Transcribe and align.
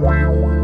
Wow. 0.00 0.63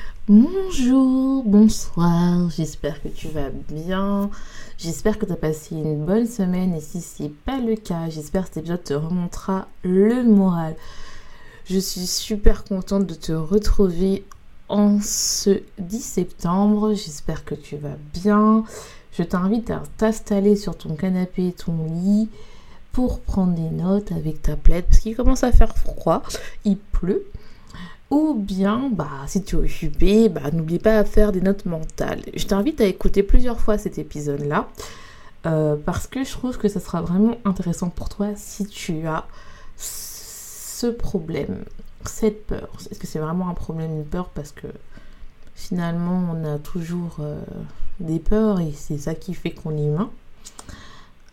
Bonjour, 0.27 1.43
bonsoir, 1.43 2.47
j'espère 2.51 3.01
que 3.01 3.07
tu 3.07 3.27
vas 3.29 3.49
bien. 3.49 4.29
J'espère 4.77 5.17
que 5.17 5.25
tu 5.25 5.31
as 5.31 5.35
passé 5.35 5.73
une 5.73 6.05
bonne 6.05 6.27
semaine 6.27 6.75
et 6.75 6.79
si 6.79 7.01
ce 7.01 7.23
n'est 7.23 7.29
pas 7.29 7.59
le 7.59 7.75
cas, 7.75 8.07
j'espère 8.07 8.43
que 8.43 8.49
cet 8.49 8.57
épisode 8.57 8.83
te 8.83 8.93
remontera 8.93 9.67
le 9.83 10.21
moral. 10.23 10.75
Je 11.65 11.79
suis 11.79 12.05
super 12.05 12.63
contente 12.65 13.07
de 13.07 13.15
te 13.15 13.31
retrouver 13.31 14.23
en 14.69 14.99
ce 15.01 15.63
10 15.79 15.99
septembre. 15.99 16.93
J'espère 16.93 17.43
que 17.43 17.55
tu 17.55 17.77
vas 17.77 17.97
bien. 18.13 18.63
Je 19.13 19.23
t'invite 19.23 19.71
à 19.71 19.81
t'installer 19.97 20.55
sur 20.55 20.77
ton 20.77 20.93
canapé, 20.95 21.51
ton 21.51 21.73
lit 21.95 22.29
pour 22.91 23.21
prendre 23.21 23.55
des 23.55 23.75
notes 23.75 24.11
avec 24.11 24.43
ta 24.43 24.55
plaide 24.55 24.85
parce 24.85 24.99
qu'il 24.99 25.15
commence 25.15 25.43
à 25.43 25.51
faire 25.51 25.75
froid, 25.75 26.21
il 26.63 26.77
pleut. 26.77 27.25
Ou 28.11 28.33
bien, 28.33 28.89
bah, 28.91 29.07
si 29.27 29.41
tu 29.41 29.55
es 29.55 29.59
occupé, 29.59 30.29
bah, 30.29 30.51
n'oublie 30.51 30.79
pas 30.79 30.99
à 30.99 31.05
faire 31.05 31.31
des 31.31 31.41
notes 31.41 31.65
mentales. 31.65 32.21
Je 32.35 32.45
t'invite 32.45 32.81
à 32.81 32.85
écouter 32.85 33.23
plusieurs 33.23 33.59
fois 33.59 33.77
cet 33.77 33.97
épisode-là. 33.97 34.67
Euh, 35.47 35.75
parce 35.75 36.05
que 36.05 36.23
je 36.23 36.31
trouve 36.31 36.57
que 36.57 36.67
ça 36.67 36.79
sera 36.79 37.01
vraiment 37.01 37.37
intéressant 37.45 37.89
pour 37.89 38.09
toi 38.09 38.27
si 38.35 38.67
tu 38.67 39.07
as 39.07 39.25
ce 39.77 40.87
problème, 40.87 41.63
cette 42.05 42.45
peur. 42.45 42.69
Est-ce 42.91 42.99
que 42.99 43.07
c'est 43.07 43.17
vraiment 43.19 43.49
un 43.49 43.53
problème, 43.55 43.91
une 43.91 44.05
peur? 44.05 44.29
Parce 44.29 44.51
que 44.51 44.67
finalement, 45.55 46.35
on 46.35 46.55
a 46.55 46.59
toujours 46.59 47.17
euh, 47.21 47.41
des 47.99 48.19
peurs 48.19 48.59
et 48.59 48.71
c'est 48.75 48.99
ça 48.99 49.15
qui 49.15 49.33
fait 49.33 49.51
qu'on 49.51 49.75
est 49.77 49.85
humain. 49.85 50.11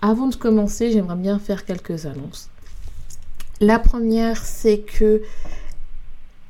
Avant 0.00 0.28
de 0.28 0.36
commencer, 0.36 0.90
j'aimerais 0.90 1.16
bien 1.16 1.38
faire 1.38 1.64
quelques 1.64 2.06
annonces. 2.06 2.48
La 3.60 3.78
première, 3.78 4.44
c'est 4.44 4.78
que 4.78 5.22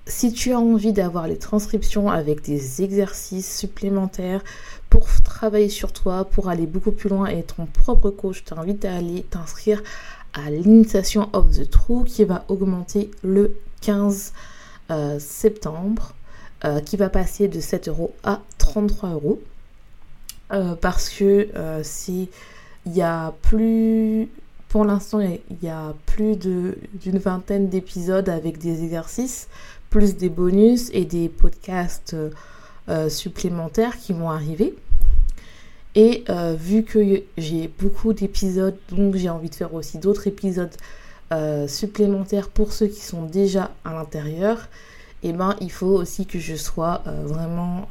si 0.08 0.32
tu 0.32 0.52
as 0.52 0.58
envie 0.58 0.92
d'avoir 0.92 1.28
les 1.28 1.36
transcriptions 1.36 2.10
avec 2.10 2.42
des 2.42 2.82
exercices 2.82 3.58
supplémentaires 3.58 4.42
pour 4.88 5.06
travailler 5.22 5.68
sur 5.68 5.92
toi, 5.92 6.24
pour 6.24 6.48
aller 6.48 6.66
beaucoup 6.66 6.92
plus 6.92 7.10
loin 7.10 7.28
et 7.28 7.38
être 7.38 7.56
ton 7.56 7.66
propre 7.66 8.10
coach, 8.10 8.38
je 8.38 8.44
t'invite 8.44 8.84
à 8.84 8.96
aller 8.96 9.22
t'inscrire 9.22 9.82
à 10.32 10.50
l'initiation 10.50 11.28
of 11.34 11.50
the 11.50 11.68
True 11.68 12.04
qui 12.04 12.24
va 12.24 12.44
augmenter 12.48 13.10
le 13.22 13.56
15 13.82 14.32
euh, 14.90 15.18
septembre, 15.18 16.14
euh, 16.64 16.80
qui 16.80 16.96
va 16.96 17.10
passer 17.10 17.48
de 17.48 17.60
7 17.60 17.88
euros 17.88 18.14
à 18.24 18.40
33 18.56 19.10
euros. 19.10 19.40
Euh, 20.50 20.74
parce 20.74 21.10
que 21.10 21.48
si 21.82 22.30
il 22.86 22.96
y 22.96 23.02
a 23.02 23.34
plus 23.42 24.28
pour 24.70 24.84
l'instant, 24.84 25.20
il 25.20 25.40
y 25.62 25.68
a 25.68 25.94
plus 26.04 26.36
d'une 26.36 27.18
vingtaine 27.18 27.68
d'épisodes 27.68 28.28
avec 28.28 28.58
des 28.58 28.84
exercices 28.84 29.48
plus 29.90 30.16
des 30.16 30.28
bonus 30.28 30.90
et 30.92 31.04
des 31.04 31.28
podcasts 31.28 32.16
euh, 32.88 33.08
supplémentaires 33.08 33.98
qui 33.98 34.12
vont 34.12 34.30
arriver. 34.30 34.74
Et 35.94 36.24
euh, 36.28 36.54
vu 36.58 36.84
que 36.84 37.22
j'ai 37.36 37.68
beaucoup 37.78 38.12
d'épisodes, 38.12 38.76
donc 38.90 39.16
j'ai 39.16 39.28
envie 39.28 39.50
de 39.50 39.54
faire 39.54 39.74
aussi 39.74 39.98
d'autres 39.98 40.26
épisodes 40.26 40.74
euh, 41.32 41.68
supplémentaires 41.68 42.48
pour 42.48 42.72
ceux 42.72 42.86
qui 42.86 43.00
sont 43.00 43.24
déjà 43.24 43.72
à 43.84 43.92
l'intérieur, 43.92 44.68
et 45.22 45.30
eh 45.30 45.32
ben 45.32 45.56
il 45.60 45.70
faut 45.70 45.88
aussi 45.88 46.24
que 46.24 46.38
je 46.38 46.54
sois 46.54 47.02
vraiment 47.24 47.88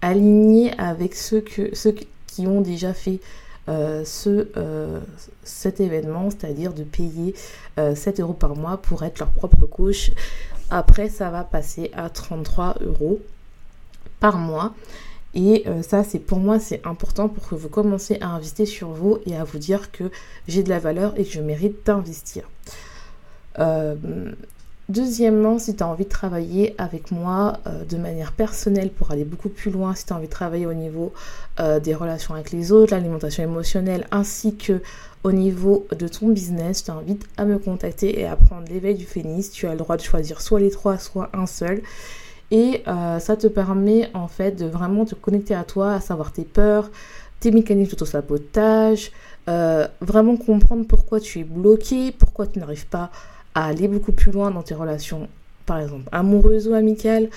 alignée 0.00 0.72
avec 0.78 1.14
ceux 1.14 1.42
qui 1.42 2.46
ont 2.46 2.62
déjà 2.62 2.94
fait 2.94 3.20
euh, 3.68 4.02
ce, 4.04 4.48
euh, 4.56 5.00
cet 5.44 5.80
événement, 5.80 6.30
c'est-à-dire 6.30 6.72
de 6.72 6.84
payer 6.84 7.34
7 7.76 8.20
euh, 8.20 8.22
euros 8.22 8.32
par 8.32 8.56
mois 8.56 8.78
pour 8.78 9.02
être 9.02 9.18
leur 9.18 9.30
propre 9.30 9.66
coach. 9.66 10.10
Après, 10.70 11.10
ça 11.10 11.28
va 11.30 11.44
passer 11.44 11.90
à 11.94 12.08
33 12.08 12.76
euros 12.80 13.20
par 14.20 14.38
mois. 14.38 14.74
Et 15.34 15.66
ça, 15.82 16.02
c'est 16.02 16.18
pour 16.18 16.38
moi, 16.38 16.58
c'est 16.58 16.84
important 16.86 17.28
pour 17.28 17.46
que 17.48 17.54
vous 17.54 17.68
commenciez 17.68 18.20
à 18.22 18.28
investir 18.28 18.66
sur 18.66 18.88
vous 18.88 19.18
et 19.26 19.36
à 19.36 19.44
vous 19.44 19.58
dire 19.58 19.92
que 19.92 20.10
j'ai 20.48 20.62
de 20.62 20.70
la 20.70 20.78
valeur 20.78 21.12
et 21.18 21.24
que 21.24 21.30
je 21.30 21.40
mérite 21.40 21.86
d'investir. 21.86 22.48
Deuxièmement, 24.88 25.58
si 25.58 25.76
tu 25.76 25.82
as 25.82 25.86
envie 25.86 26.04
de 26.04 26.08
travailler 26.08 26.74
avec 26.78 27.10
moi 27.10 27.58
euh, 27.66 27.84
de 27.84 27.98
manière 27.98 28.32
personnelle 28.32 28.88
pour 28.88 29.10
aller 29.10 29.24
beaucoup 29.24 29.50
plus 29.50 29.70
loin, 29.70 29.94
si 29.94 30.06
tu 30.06 30.14
as 30.14 30.16
envie 30.16 30.28
de 30.28 30.32
travailler 30.32 30.64
au 30.64 30.72
niveau 30.72 31.12
euh, 31.60 31.78
des 31.78 31.94
relations 31.94 32.32
avec 32.32 32.52
les 32.52 32.72
autres, 32.72 32.94
l'alimentation 32.94 33.42
émotionnelle, 33.42 34.06
ainsi 34.12 34.56
que 34.56 34.80
au 35.24 35.32
niveau 35.32 35.86
de 35.94 36.08
ton 36.08 36.28
business, 36.28 36.78
je 36.78 36.84
t'invite 36.86 37.26
à 37.36 37.44
me 37.44 37.58
contacter 37.58 38.18
et 38.18 38.24
à 38.24 38.34
prendre 38.36 38.66
l'éveil 38.70 38.94
du 38.94 39.04
phénix. 39.04 39.50
Tu 39.50 39.66
as 39.66 39.72
le 39.72 39.76
droit 39.76 39.98
de 39.98 40.02
choisir 40.02 40.40
soit 40.40 40.58
les 40.58 40.70
trois, 40.70 40.96
soit 40.96 41.28
un 41.34 41.44
seul. 41.44 41.82
Et 42.50 42.82
euh, 42.88 43.18
ça 43.18 43.36
te 43.36 43.46
permet 43.46 44.08
en 44.14 44.26
fait 44.26 44.52
de 44.52 44.64
vraiment 44.64 45.04
te 45.04 45.14
connecter 45.14 45.54
à 45.54 45.64
toi, 45.64 45.92
à 45.92 46.00
savoir 46.00 46.32
tes 46.32 46.44
peurs, 46.44 46.90
tes 47.40 47.50
mécanismes 47.50 47.90
d'auto-sabotage, 47.90 49.12
vraiment 50.00 50.36
comprendre 50.36 50.86
pourquoi 50.86 51.20
tu 51.20 51.40
es 51.40 51.44
bloqué, 51.44 52.12
pourquoi 52.12 52.46
tu 52.46 52.58
n'arrives 52.58 52.86
pas 52.86 53.10
aller 53.64 53.88
beaucoup 53.88 54.12
plus 54.12 54.32
loin 54.32 54.50
dans 54.50 54.62
tes 54.62 54.74
relations, 54.74 55.28
par 55.66 55.80
exemple 55.80 56.08
amoureuses 56.12 56.68
ou 56.68 56.74
amicales, 56.74 57.28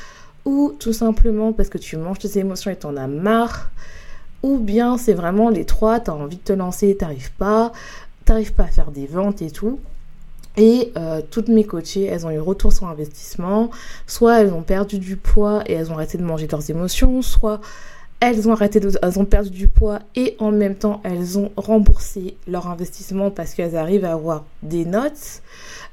ou 0.45 0.73
tout 0.79 0.93
simplement 0.93 1.53
parce 1.53 1.69
que 1.69 1.77
tu 1.77 1.97
manges 1.97 2.19
tes 2.19 2.39
émotions 2.39 2.71
et 2.71 2.75
t'en 2.75 2.95
as 2.97 3.07
marre, 3.07 3.69
ou 4.43 4.57
bien 4.57 4.97
c'est 4.97 5.13
vraiment 5.13 5.49
les 5.49 5.65
trois, 5.65 5.99
t'as 5.99 6.13
envie 6.13 6.37
de 6.37 6.41
te 6.41 6.53
lancer, 6.53 6.95
t'arrives 6.97 7.31
pas, 7.33 7.71
t'arrives 8.25 8.53
pas 8.53 8.63
à 8.63 8.67
faire 8.67 8.91
des 8.91 9.05
ventes 9.05 9.41
et 9.41 9.51
tout. 9.51 9.79
Et 10.57 10.91
euh, 10.97 11.21
toutes 11.29 11.47
mes 11.47 11.63
coachées, 11.63 12.05
elles 12.05 12.25
ont 12.25 12.31
eu 12.31 12.39
retour 12.39 12.73
sur 12.73 12.87
investissement. 12.87 13.69
Soit 14.05 14.41
elles 14.41 14.53
ont 14.53 14.63
perdu 14.63 14.99
du 14.99 15.15
poids 15.15 15.63
et 15.65 15.73
elles 15.73 15.91
ont 15.91 15.93
arrêté 15.93 16.17
de 16.17 16.23
manger 16.23 16.47
leurs 16.47 16.69
émotions, 16.69 17.21
soit 17.21 17.61
elles 18.21 18.47
ont 18.47 18.53
arrêté 18.53 18.79
elles 19.01 19.19
ont 19.19 19.25
perdu 19.25 19.49
du 19.49 19.67
poids 19.67 19.99
et 20.15 20.35
en 20.39 20.51
même 20.51 20.75
temps 20.75 21.01
elles 21.03 21.39
ont 21.39 21.51
remboursé 21.57 22.37
leur 22.47 22.67
investissement 22.67 23.31
parce 23.31 23.55
qu'elles 23.55 23.75
arrivent 23.75 24.05
à 24.05 24.13
avoir 24.13 24.45
des 24.61 24.85
notes. 24.85 25.41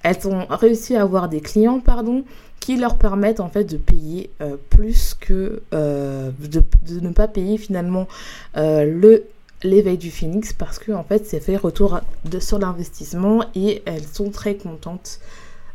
Elles 0.02 0.28
ont 0.28 0.46
réussi 0.50 0.94
à 0.94 1.02
avoir 1.02 1.28
des 1.30 1.40
clients, 1.40 1.80
pardon, 1.80 2.25
qui 2.60 2.76
leur 2.76 2.98
permettent 2.98 3.40
en 3.40 3.48
fait 3.48 3.64
de 3.64 3.78
payer 3.78 4.28
euh, 4.42 4.56
plus 4.69 5.14
que 5.19 5.62
euh, 5.72 6.30
de, 6.38 6.62
ne 7.00 7.10
pas 7.10 7.28
payer 7.28 7.56
finalement 7.56 8.06
euh, 8.56 8.84
le 8.84 9.24
l'éveil 9.64 9.96
du 9.98 10.10
phoenix 10.10 10.52
parce 10.52 10.78
que 10.78 10.92
en 10.92 11.02
fait 11.02 11.26
c'est 11.26 11.40
fait 11.40 11.56
retour 11.56 11.98
sur 12.38 12.58
l'investissement 12.60 13.42
et 13.56 13.82
elles 13.86 14.06
sont 14.06 14.31
très 14.31 14.54
contentes 14.54 15.19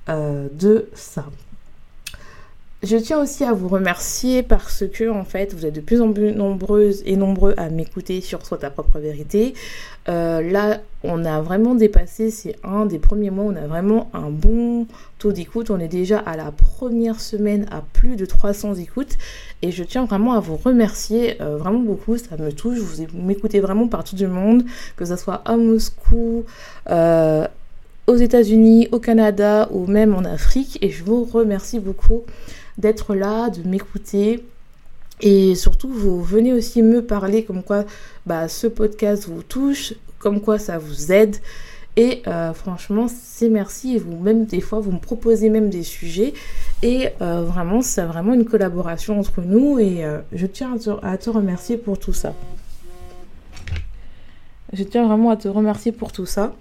de 0.07 0.87
ça. 0.93 1.25
Je 2.83 2.97
tiens 2.97 3.21
aussi 3.21 3.45
à 3.45 3.53
vous 3.53 3.69
remercier 3.69 4.43
parce 4.43 4.83
que 4.85 5.09
en 5.09 5.23
fait 5.23 5.53
vous 5.53 5.65
êtes 5.65 5.73
de 5.73 5.79
plus 5.79 6.01
en 6.01 6.11
plus 6.11 6.33
nombreuses 6.33 7.01
et 7.05 7.15
nombreux 7.15 7.53
à 7.55 7.69
m'écouter 7.69 8.19
sur 8.19 8.45
Soit 8.45 8.57
ta 8.57 8.69
propre 8.69 8.99
vérité. 8.99 9.53
Euh, 10.09 10.41
là, 10.41 10.81
on 11.05 11.23
a 11.23 11.39
vraiment 11.39 11.75
dépassé, 11.75 12.29
c'est 12.29 12.57
un 12.61 12.85
des 12.85 12.99
premiers 12.99 13.29
mois, 13.29 13.45
on 13.45 13.55
a 13.55 13.67
vraiment 13.67 14.09
un 14.13 14.29
bon 14.29 14.85
taux 15.17 15.31
d'écoute. 15.31 15.69
On 15.69 15.79
est 15.79 15.87
déjà 15.87 16.19
à 16.19 16.35
la 16.35 16.51
première 16.51 17.21
semaine 17.21 17.67
à 17.71 17.81
plus 17.93 18.17
de 18.17 18.25
300 18.25 18.75
écoutes 18.75 19.17
et 19.61 19.71
je 19.71 19.85
tiens 19.85 20.03
vraiment 20.03 20.33
à 20.33 20.41
vous 20.41 20.57
remercier 20.57 21.41
euh, 21.41 21.55
vraiment 21.55 21.79
beaucoup. 21.79 22.17
Ça 22.17 22.35
me 22.37 22.51
touche. 22.51 22.79
Vous 22.79 23.05
m'écoutez 23.17 23.61
vraiment 23.61 23.87
partout 23.87 24.17
du 24.17 24.27
monde, 24.27 24.65
que 24.97 25.05
ce 25.05 25.15
soit 25.15 25.41
à 25.45 25.55
Moscou. 25.55 26.43
Euh, 26.89 27.47
aux 28.05 28.17
États-Unis, 28.17 28.89
au 28.91 28.99
Canada 28.99 29.69
ou 29.71 29.87
même 29.87 30.13
en 30.13 30.25
Afrique. 30.25 30.77
Et 30.81 30.89
je 30.89 31.05
vous 31.05 31.23
remercie 31.23 31.79
beaucoup 31.79 32.23
d'être 32.77 33.15
là, 33.15 33.49
de 33.49 33.67
m'écouter. 33.67 34.43
Et 35.21 35.55
surtout, 35.55 35.89
vous 35.89 36.21
venez 36.21 36.53
aussi 36.53 36.81
me 36.81 37.01
parler 37.03 37.43
comme 37.43 37.63
quoi 37.63 37.85
bah, 38.25 38.47
ce 38.47 38.67
podcast 38.67 39.27
vous 39.27 39.43
touche, 39.43 39.93
comme 40.19 40.41
quoi 40.41 40.59
ça 40.59 40.77
vous 40.77 41.11
aide. 41.11 41.37
Et 41.95 42.23
euh, 42.27 42.53
franchement, 42.53 43.07
c'est 43.07 43.49
merci. 43.49 43.95
Et 43.95 43.99
vous, 43.99 44.17
même 44.19 44.45
des 44.45 44.61
fois, 44.61 44.79
vous 44.79 44.91
me 44.91 44.99
proposez 44.99 45.49
même 45.49 45.69
des 45.69 45.83
sujets. 45.83 46.33
Et 46.81 47.09
euh, 47.21 47.43
vraiment, 47.43 47.81
c'est 47.81 48.03
vraiment 48.03 48.33
une 48.33 48.45
collaboration 48.45 49.19
entre 49.19 49.41
nous. 49.41 49.77
Et 49.77 50.03
euh, 50.03 50.19
je 50.33 50.47
tiens 50.47 50.75
à 51.03 51.17
te, 51.17 51.29
remercier 51.29 51.77
pour 51.77 51.99
tout 51.99 52.13
ça. 52.13 52.33
Je 54.71 54.83
tiens 54.83 55.07
vraiment 55.07 55.29
à 55.29 55.37
te 55.37 55.47
remercier 55.47 55.91
pour 55.91 56.11
tout 56.11 56.25
ça. 56.25 56.55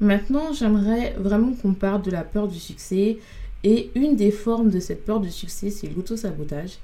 Maintenant, 0.00 0.52
j'aimerais 0.52 1.14
vraiment 1.18 1.52
qu'on 1.52 1.74
parle 1.74 2.02
de 2.02 2.10
la 2.10 2.22
peur 2.22 2.48
du 2.48 2.58
succès. 2.58 3.18
Et 3.64 3.90
une 3.96 4.14
des 4.14 4.30
formes 4.30 4.70
de 4.70 4.78
cette 4.78 5.04
peur 5.04 5.20
du 5.20 5.30
succès, 5.30 5.70
c'est 5.70 5.88
l'auto-sabotage. 5.88 6.78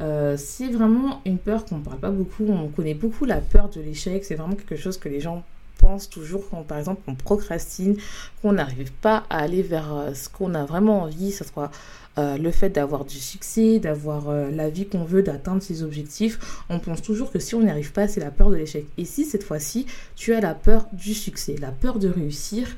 Euh, 0.00 0.36
c'est 0.36 0.68
vraiment 0.68 1.20
une 1.24 1.38
peur 1.38 1.64
qu'on 1.64 1.78
ne 1.78 1.84
parle 1.84 1.98
pas 1.98 2.10
beaucoup. 2.10 2.46
On 2.48 2.68
connaît 2.68 2.94
beaucoup 2.94 3.24
la 3.24 3.40
peur 3.40 3.68
de 3.68 3.80
l'échec. 3.80 4.24
C'est 4.24 4.34
vraiment 4.34 4.54
quelque 4.54 4.76
chose 4.76 4.98
que 4.98 5.08
les 5.08 5.20
gens 5.20 5.44
pensent 5.78 6.10
toujours 6.10 6.48
quand, 6.50 6.62
par 6.62 6.78
exemple, 6.78 7.00
on 7.06 7.14
procrastine, 7.14 7.96
qu'on 8.42 8.52
n'arrive 8.52 8.92
pas 8.92 9.24
à 9.30 9.38
aller 9.38 9.62
vers 9.62 9.94
euh, 9.94 10.14
ce 10.14 10.28
qu'on 10.28 10.54
a 10.54 10.64
vraiment 10.64 11.02
envie, 11.04 11.32
ce 11.32 11.44
soit 11.44 11.70
euh, 12.18 12.36
le 12.36 12.50
fait 12.50 12.68
d'avoir 12.68 13.04
du 13.04 13.18
succès, 13.18 13.78
d'avoir 13.78 14.30
la 14.32 14.68
vie 14.68 14.86
qu'on 14.86 15.04
veut, 15.04 15.22
d'atteindre 15.22 15.62
ses 15.62 15.82
objectifs. 15.82 16.62
On 16.68 16.78
pense 16.78 17.00
toujours 17.00 17.30
que 17.30 17.38
si 17.38 17.54
on 17.54 17.62
n'y 17.62 17.70
arrive 17.70 17.92
pas, 17.92 18.08
c'est 18.08 18.20
la 18.20 18.30
peur 18.30 18.50
de 18.50 18.56
l'échec. 18.56 18.86
Et 18.98 19.04
si 19.04 19.24
cette 19.24 19.44
fois-ci, 19.44 19.86
tu 20.16 20.34
as 20.34 20.40
la 20.40 20.54
peur 20.54 20.86
du 20.92 21.14
succès, 21.14 21.56
la 21.60 21.70
peur 21.70 21.98
de 21.98 22.08
réussir, 22.08 22.68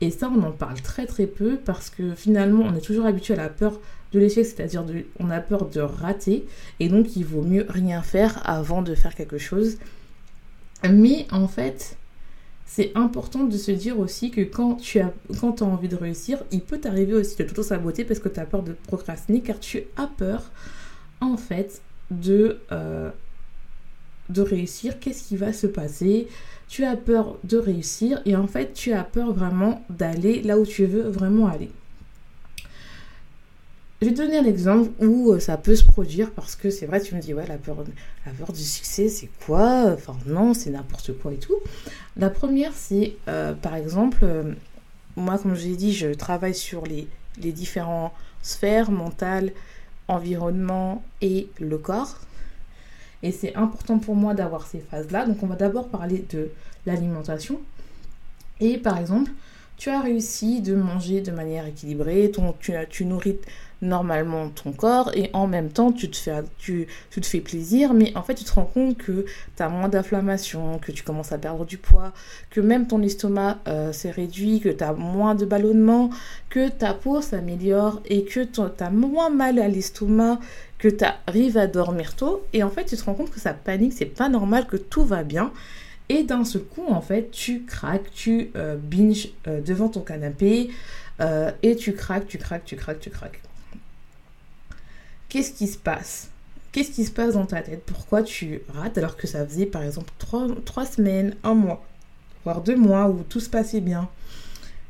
et 0.00 0.10
ça, 0.10 0.30
on 0.34 0.42
en 0.42 0.52
parle 0.52 0.80
très 0.80 1.06
très 1.06 1.26
peu 1.26 1.56
parce 1.56 1.90
que 1.90 2.14
finalement, 2.14 2.64
on 2.64 2.74
est 2.74 2.80
toujours 2.80 3.06
habitué 3.06 3.34
à 3.34 3.36
la 3.36 3.48
peur 3.48 3.78
de 4.12 4.18
l'échec, 4.18 4.46
c'est-à-dire 4.46 4.84
on 5.18 5.30
a 5.30 5.40
peur 5.40 5.68
de 5.68 5.80
rater 5.80 6.46
et 6.80 6.88
donc 6.88 7.16
il 7.16 7.24
vaut 7.24 7.42
mieux 7.42 7.66
rien 7.68 8.02
faire 8.02 8.40
avant 8.48 8.82
de 8.82 8.94
faire 8.94 9.14
quelque 9.14 9.38
chose. 9.38 9.76
Mais 10.88 11.26
en 11.30 11.46
fait, 11.46 11.96
c'est 12.72 12.92
important 12.94 13.42
de 13.42 13.56
se 13.56 13.72
dire 13.72 13.98
aussi 13.98 14.30
que 14.30 14.42
quand 14.42 14.76
tu 14.76 15.00
as, 15.00 15.12
envie 15.60 15.88
de 15.88 15.96
réussir, 15.96 16.44
il 16.52 16.60
peut 16.60 16.78
t'arriver 16.78 17.14
aussi 17.14 17.34
de 17.36 17.42
tout 17.42 17.64
saboter 17.64 18.04
parce 18.04 18.20
que 18.20 18.28
tu 18.28 18.38
as 18.38 18.46
peur 18.46 18.62
de 18.62 18.76
procrastiner 18.86 19.40
car 19.40 19.58
tu 19.58 19.82
as 19.96 20.06
peur 20.06 20.44
en 21.20 21.36
fait 21.36 21.82
de, 22.12 22.60
euh, 22.70 23.10
de 24.28 24.40
réussir. 24.40 25.00
Qu'est-ce 25.00 25.26
qui 25.26 25.36
va 25.36 25.52
se 25.52 25.66
passer? 25.66 26.28
Tu 26.68 26.84
as 26.84 26.96
peur 26.96 27.38
de 27.42 27.58
réussir 27.58 28.22
et 28.24 28.36
en 28.36 28.46
fait 28.46 28.72
tu 28.72 28.92
as 28.92 29.02
peur 29.02 29.32
vraiment 29.32 29.84
d'aller 29.90 30.40
là 30.40 30.56
où 30.56 30.64
tu 30.64 30.86
veux 30.86 31.08
vraiment 31.08 31.48
aller. 31.48 31.72
Je 34.00 34.06
vais 34.06 34.14
te 34.14 34.22
donner 34.22 34.38
un 34.38 34.46
exemple 34.46 34.90
où 35.04 35.32
euh, 35.32 35.40
ça 35.40 35.58
peut 35.58 35.76
se 35.76 35.84
produire 35.84 36.30
parce 36.30 36.56
que 36.56 36.70
c'est 36.70 36.86
vrai, 36.86 37.02
tu 37.02 37.14
me 37.14 37.20
dis, 37.20 37.34
ouais, 37.34 37.46
la 37.46 37.58
peur, 37.58 37.84
la 38.24 38.32
peur 38.32 38.50
du 38.50 38.62
succès, 38.62 39.10
c'est 39.10 39.28
quoi? 39.44 39.92
Enfin, 39.92 40.16
non, 40.24 40.54
c'est 40.54 40.70
n'importe 40.70 41.12
quoi 41.18 41.34
et 41.34 41.36
tout. 41.36 41.56
La 42.16 42.30
première, 42.30 42.72
c'est 42.74 43.16
euh, 43.28 43.52
par 43.52 43.74
exemple, 43.74 44.20
euh, 44.22 44.54
moi, 45.16 45.36
comme 45.36 45.54
je 45.54 45.66
l'ai 45.66 45.76
dit, 45.76 45.92
je 45.92 46.14
travaille 46.14 46.54
sur 46.54 46.86
les, 46.86 47.08
les 47.42 47.52
différentes 47.52 48.12
sphères 48.40 48.90
mentales, 48.90 49.52
environnement 50.08 51.04
et 51.20 51.50
le 51.58 51.76
corps. 51.76 52.20
Et 53.22 53.32
c'est 53.32 53.54
important 53.54 53.98
pour 53.98 54.16
moi 54.16 54.32
d'avoir 54.32 54.66
ces 54.66 54.78
phases-là. 54.78 55.26
Donc, 55.26 55.42
on 55.42 55.46
va 55.46 55.56
d'abord 55.56 55.88
parler 55.88 56.24
de 56.30 56.48
l'alimentation. 56.86 57.60
Et 58.60 58.78
par 58.78 58.96
exemple, 58.96 59.30
tu 59.76 59.90
as 59.90 60.00
réussi 60.00 60.62
de 60.62 60.74
manger 60.74 61.20
de 61.20 61.32
manière 61.32 61.66
équilibrée, 61.66 62.30
ton, 62.30 62.54
tu, 62.58 62.72
tu 62.88 63.04
nourris 63.04 63.36
normalement 63.82 64.48
ton 64.50 64.72
corps 64.72 65.10
et 65.14 65.30
en 65.32 65.46
même 65.46 65.70
temps 65.70 65.92
tu 65.92 66.10
te 66.10 66.16
fais, 66.16 66.42
tu, 66.58 66.86
te 67.10 67.26
fais 67.26 67.40
plaisir 67.40 67.94
mais 67.94 68.16
en 68.16 68.22
fait 68.22 68.34
tu 68.34 68.44
te 68.44 68.52
rends 68.52 68.64
compte 68.64 68.98
que 68.98 69.24
tu 69.56 69.62
as 69.62 69.68
moins 69.68 69.88
d'inflammation, 69.88 70.78
que 70.78 70.92
tu 70.92 71.02
commences 71.02 71.32
à 71.32 71.38
perdre 71.38 71.64
du 71.64 71.78
poids, 71.78 72.12
que 72.50 72.60
même 72.60 72.86
ton 72.86 73.02
estomac 73.02 73.58
euh, 73.68 73.92
s'est 73.92 74.10
réduit, 74.10 74.60
que 74.60 74.68
tu 74.68 74.84
as 74.84 74.92
moins 74.92 75.34
de 75.34 75.44
ballonnement, 75.44 76.10
que 76.50 76.68
ta 76.68 76.94
peau 76.94 77.20
s'améliore 77.20 78.02
et 78.06 78.24
que 78.24 78.40
tu 78.40 78.60
as 78.60 78.90
moins 78.90 79.30
mal 79.30 79.58
à 79.58 79.68
l'estomac, 79.68 80.38
que 80.78 80.88
tu 80.88 81.04
arrives 81.26 81.56
à 81.56 81.66
dormir 81.66 82.14
tôt 82.16 82.44
et 82.52 82.62
en 82.62 82.70
fait 82.70 82.84
tu 82.84 82.96
te 82.96 83.04
rends 83.04 83.14
compte 83.14 83.30
que 83.30 83.40
ça 83.40 83.54
panique, 83.54 83.94
c'est 83.94 84.04
pas 84.04 84.28
normal 84.28 84.66
que 84.66 84.76
tout 84.76 85.04
va 85.04 85.22
bien. 85.22 85.52
Et 86.12 86.24
d'un 86.24 86.44
seul 86.44 86.62
coup, 86.62 86.86
en 86.88 87.00
fait, 87.00 87.30
tu 87.30 87.62
craques, 87.62 88.10
tu 88.12 88.50
euh, 88.56 88.76
binges 88.76 89.28
euh, 89.46 89.60
devant 89.60 89.88
ton 89.88 90.00
canapé 90.00 90.70
et 91.62 91.76
tu 91.76 91.92
craques, 91.92 92.26
tu 92.26 92.38
craques, 92.38 92.64
tu 92.64 92.76
craques, 92.76 92.98
tu 92.98 93.10
craques 93.10 93.42
qu'est-ce 95.30 95.52
qui 95.52 95.66
se 95.66 95.78
passe? 95.78 96.28
Qu'est-ce 96.72 96.90
qui 96.90 97.04
se 97.04 97.10
passe 97.10 97.34
dans 97.34 97.46
ta 97.46 97.62
tête? 97.62 97.82
Pourquoi 97.86 98.22
tu 98.22 98.60
rates 98.74 98.98
alors 98.98 99.16
que 99.16 99.26
ça 99.26 99.46
faisait 99.46 99.66
par 99.66 99.82
exemple 99.82 100.12
trois, 100.18 100.84
semaines, 100.84 101.34
un 101.42 101.54
mois, 101.54 101.82
voire 102.44 102.60
deux 102.60 102.76
mois 102.76 103.08
où 103.08 103.22
tout 103.28 103.40
se 103.40 103.48
passait 103.48 103.80
bien? 103.80 104.08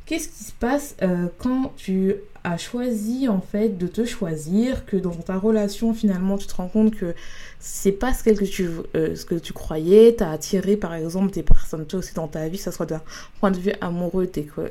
Qu'est-ce 0.05 0.27
qui 0.27 0.43
se 0.43 0.51
passe 0.51 0.95
euh, 1.01 1.27
quand 1.37 1.73
tu 1.77 2.15
as 2.43 2.57
choisi 2.57 3.29
en 3.29 3.39
fait 3.39 3.77
de 3.77 3.87
te 3.87 4.03
choisir, 4.03 4.85
que 4.85 4.97
dans 4.97 5.11
ta 5.11 5.37
relation 5.37 5.93
finalement 5.93 6.37
tu 6.37 6.47
te 6.47 6.55
rends 6.55 6.67
compte 6.67 6.95
que 6.95 7.13
c'est 7.59 7.91
pas 7.91 8.13
ce 8.13 8.23
que 8.23 8.43
tu, 8.43 8.67
euh, 8.95 9.15
ce 9.15 9.25
que 9.25 9.35
tu 9.35 9.53
croyais, 9.53 10.15
tu 10.17 10.23
as 10.23 10.31
attiré 10.31 10.75
par 10.75 10.93
exemple 10.95 11.31
des 11.31 11.43
personnes 11.43 11.85
toi 11.85 11.99
aussi 11.99 12.13
dans 12.13 12.27
ta 12.27 12.47
vie, 12.49 12.57
que 12.57 12.63
ce 12.63 12.71
soit 12.71 12.87
d'un 12.87 13.01
point 13.39 13.51
de 13.51 13.59
vue 13.59 13.73
amoureux 13.79 14.29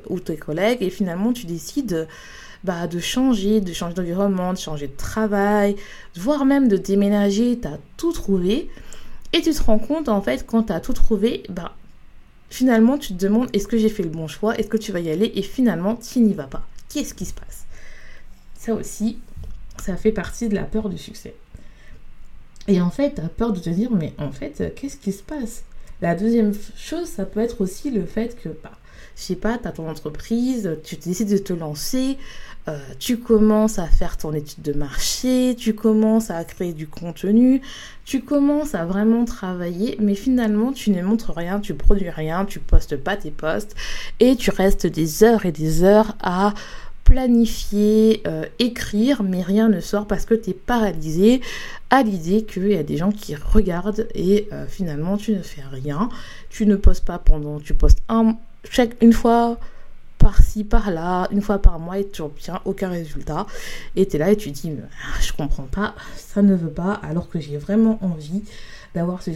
ou 0.09 0.21
tes 0.21 0.37
collègues, 0.37 0.83
et 0.83 0.91
finalement 0.91 1.33
tu 1.33 1.47
décides 1.47 2.07
bah, 2.65 2.87
de 2.87 2.99
changer, 2.99 3.61
de 3.61 3.73
changer 3.73 3.95
d'environnement, 3.95 4.53
de 4.53 4.59
changer 4.59 4.89
de 4.89 4.97
travail, 4.97 5.77
voire 6.17 6.45
même 6.45 6.69
de 6.69 6.77
déménager, 6.77 7.59
tu 7.61 7.69
as 7.69 7.79
tout 7.97 8.13
trouvé. 8.13 8.69
Et 9.33 9.41
tu 9.41 9.53
te 9.53 9.63
rends 9.63 9.79
compte, 9.79 10.09
en 10.09 10.21
fait, 10.21 10.45
quand 10.47 10.65
tu 10.65 10.73
as 10.73 10.81
tout 10.81 10.93
trouvé, 10.93 11.45
bah, 11.49 11.75
finalement, 12.51 12.99
tu 12.99 13.15
te 13.15 13.19
demandes 13.25 13.49
est-ce 13.53 13.69
que 13.69 13.79
j'ai 13.79 13.89
fait 13.89 14.03
le 14.03 14.09
bon 14.09 14.27
choix? 14.27 14.57
Est-ce 14.57 14.69
que 14.69 14.77
tu 14.77 14.93
vas 14.93 15.01
y 15.01 15.11
aller? 15.11 15.33
Et 15.35 15.43
finalement, 15.43 15.97
tu 15.97 16.21
n'y 16.21 16.35
vas 16.35 16.45
pas. 16.45 16.67
Qu'est-ce 16.89 17.15
qui 17.15 17.25
se 17.25 17.35
passe? 17.35 17.65
Ça 18.59 18.75
aussi, 18.75 19.19
ça 19.81 19.97
fait 19.97 20.13
partie 20.13 20.49
de 20.49 20.55
la 20.55 20.65
peur 20.65 20.89
du 20.89 20.99
succès. 20.99 21.35
Et 22.69 22.81
en 22.81 22.91
fait, 22.91 23.15
tu 23.15 23.21
as 23.21 23.29
peur 23.29 23.53
de 23.53 23.61
te 23.61 23.71
dire 23.71 23.91
mais 23.91 24.13
en 24.19 24.33
fait, 24.33 24.75
qu'est-ce 24.77 24.97
qui 24.97 25.13
se 25.13 25.23
passe? 25.23 25.63
La 26.03 26.15
deuxième 26.15 26.53
chose, 26.77 27.09
ça 27.09 27.25
peut 27.25 27.41
être 27.41 27.61
aussi 27.61 27.91
le 27.91 28.05
fait 28.05 28.37
que, 28.41 28.49
bah, 28.49 28.73
je 29.17 29.23
sais 29.23 29.37
pas, 29.37 29.59
tu 29.59 29.69
as 29.69 29.73
ton 29.73 29.89
entreprise, 29.89 30.79
tu 30.83 30.97
décides 30.97 31.31
de 31.31 31.39
te 31.39 31.53
lancer, 31.53 32.17
euh, 32.69 32.79
tu 32.99 33.19
commences 33.19 33.79
à 33.79 33.87
faire 33.87 34.17
ton 34.17 34.33
étude 34.33 34.63
de 34.63 34.73
marché, 34.73 35.57
tu 35.59 35.75
commences 35.75 36.31
à 36.31 36.45
créer 36.45 36.73
du 36.73 36.87
contenu, 36.87 37.63
tu 38.05 38.23
commences 38.23 38.75
à 38.75 38.85
vraiment 38.85 39.25
travailler, 39.25 39.97
mais 40.01 40.15
finalement 40.15 40.73
tu 40.73 40.91
ne 40.91 41.03
montres 41.03 41.33
rien, 41.35 41.61
tu 41.61 41.75
produis 41.75 42.11
rien, 42.11 42.45
tu 42.45 42.59
postes 42.59 42.97
pas 42.97 43.17
tes 43.17 43.31
posts 43.31 43.75
et 44.21 44.37
tu 44.37 44.51
restes 44.51 44.87
des 44.87 45.25
heures 45.25 45.47
et 45.47 45.53
des 45.53 45.85
heures 45.85 46.17
à 46.21 46.53
planifier, 47.05 48.23
euh, 48.27 48.45
écrire, 48.59 49.23
mais 49.23 49.43
rien 49.43 49.69
ne 49.69 49.81
sort 49.81 50.07
parce 50.07 50.27
que 50.27 50.35
tu 50.35 50.51
es 50.51 50.55
paralysé 50.55 51.41
à 51.91 52.03
l'idée 52.03 52.45
qu'il 52.45 52.71
y 52.71 52.77
a 52.77 52.85
des 52.85 52.97
gens 52.97 53.11
qui 53.11 53.35
regardent 53.35 54.07
et 54.15 54.49
euh, 54.53 54.67
finalement 54.69 55.17
tu 55.17 55.33
ne 55.33 55.43
fais 55.43 55.65
rien. 55.73 56.09
Tu 56.51 56.67
ne 56.67 56.77
postes 56.77 57.05
pas 57.05 57.19
pendant, 57.19 57.59
tu 57.59 57.75
postes 57.75 58.03
un, 58.09 58.37
chaque, 58.71 59.03
une 59.03 59.13
fois 59.13 59.59
par-ci, 60.21 60.63
par-là, 60.63 61.27
une 61.33 61.41
fois 61.41 61.59
par 61.59 61.81
mois 61.81 61.99
et 61.99 62.09
tu 62.09 62.23
n'obtiens 62.23 62.61
aucun 62.65 62.91
résultat. 62.91 63.47
Et 63.97 64.07
tu 64.07 64.17
es 64.17 64.19
là 64.19 64.31
et 64.31 64.37
tu 64.37 64.51
dis, 64.51 64.73
ah, 65.03 65.21
je 65.21 65.33
comprends 65.33 65.65
pas, 65.65 65.95
ça 66.17 66.43
ne 66.43 66.55
veut 66.55 66.71
pas, 66.71 67.01
alors 67.03 67.29
que 67.29 67.41
j'ai 67.41 67.57
vraiment 67.57 67.99
envie 68.03 68.45
d'avoir 68.95 69.23
ce, 69.23 69.33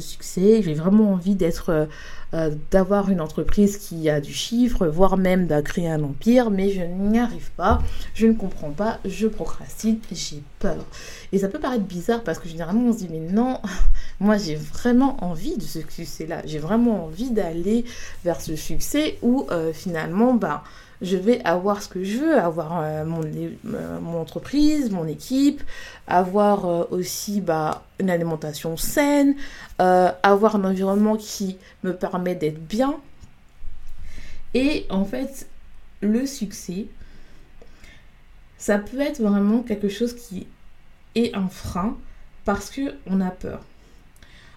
succès, 0.00 0.62
j'ai 0.62 0.74
vraiment 0.74 1.12
envie 1.12 1.34
d'être, 1.34 1.70
euh, 1.70 1.86
euh, 2.32 2.54
d'avoir 2.70 3.10
une 3.10 3.20
entreprise 3.20 3.76
qui 3.76 4.08
a 4.08 4.20
du 4.20 4.32
chiffre, 4.32 4.86
voire 4.86 5.16
même 5.16 5.48
créer 5.62 5.88
un 5.88 6.02
empire, 6.02 6.50
mais 6.50 6.70
je 6.70 6.80
n'y 6.80 7.18
arrive 7.18 7.50
pas, 7.52 7.82
je 8.14 8.26
ne 8.26 8.32
comprends 8.32 8.70
pas, 8.70 8.98
je 9.04 9.26
procrastine, 9.26 9.98
j'ai 10.10 10.42
peur. 10.58 10.84
Et 11.32 11.38
ça 11.38 11.48
peut 11.48 11.58
paraître 11.58 11.84
bizarre 11.84 12.22
parce 12.22 12.38
que 12.38 12.48
généralement 12.48 12.88
on 12.88 12.92
se 12.92 12.98
dit 12.98 13.08
mais 13.10 13.20
non, 13.20 13.60
moi 14.20 14.38
j'ai 14.38 14.56
vraiment 14.56 15.22
envie 15.22 15.56
de 15.56 15.62
ce 15.62 15.80
succès-là, 15.80 16.42
j'ai 16.46 16.58
vraiment 16.58 17.04
envie 17.04 17.30
d'aller 17.30 17.84
vers 18.24 18.40
ce 18.40 18.56
succès 18.56 19.18
où 19.22 19.46
euh, 19.50 19.72
finalement 19.72 20.34
bah 20.34 20.64
je 21.02 21.16
vais 21.16 21.42
avoir 21.44 21.82
ce 21.82 21.88
que 21.88 22.04
je 22.04 22.18
veux, 22.18 22.38
avoir 22.38 22.80
euh, 22.80 23.04
mon, 23.04 23.22
euh, 23.24 24.00
mon, 24.00 24.20
entreprise, 24.20 24.90
mon 24.90 25.06
équipe, 25.06 25.62
avoir 26.06 26.66
euh, 26.66 26.84
aussi 26.90 27.40
bah, 27.40 27.84
une 27.98 28.10
alimentation 28.10 28.76
saine, 28.76 29.34
avoir 29.78 30.56
un 30.56 30.64
environnement 30.64 31.16
qui 31.16 31.58
me 31.82 31.94
permet 31.94 32.34
d'être 32.34 32.64
bien. 32.66 32.96
Et 34.54 34.86
en 34.88 35.04
fait, 35.04 35.48
le 36.00 36.26
succès, 36.26 36.86
ça 38.56 38.78
peut 38.78 39.00
être 39.00 39.20
vraiment 39.20 39.62
quelque 39.62 39.88
chose 39.88 40.14
qui 40.14 40.46
est 41.14 41.34
un 41.34 41.48
frein 41.48 41.96
parce 42.44 42.70
qu'on 42.70 43.20
a 43.20 43.30
peur. 43.30 43.60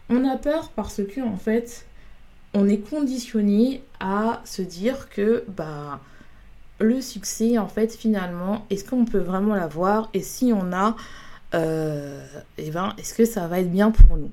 on 0.09 0.27
a 0.27 0.37
peur 0.37 0.69
parce 0.75 1.01
que 1.03 1.21
en 1.21 1.37
fait, 1.37 1.85
on 2.53 2.67
est 2.69 2.77
conditionné 2.77 3.81
à 3.99 4.41
se 4.45 4.61
dire 4.61 5.09
que 5.09 5.43
bah 5.47 5.99
le 6.79 7.01
succès 7.01 7.57
en 7.57 7.67
fait 7.67 7.95
finalement 7.95 8.65
est-ce 8.69 8.85
qu'on 8.85 9.05
peut 9.05 9.19
vraiment 9.19 9.55
l'avoir? 9.55 10.09
Et 10.13 10.21
si 10.21 10.51
on 10.53 10.71
a 10.73 10.95
euh, 11.55 12.25
eh 12.57 12.71
ben 12.71 12.93
est-ce 12.97 13.13
que 13.13 13.25
ça 13.25 13.47
va 13.47 13.59
être 13.59 13.71
bien 13.71 13.91
pour 13.91 14.17
nous? 14.17 14.31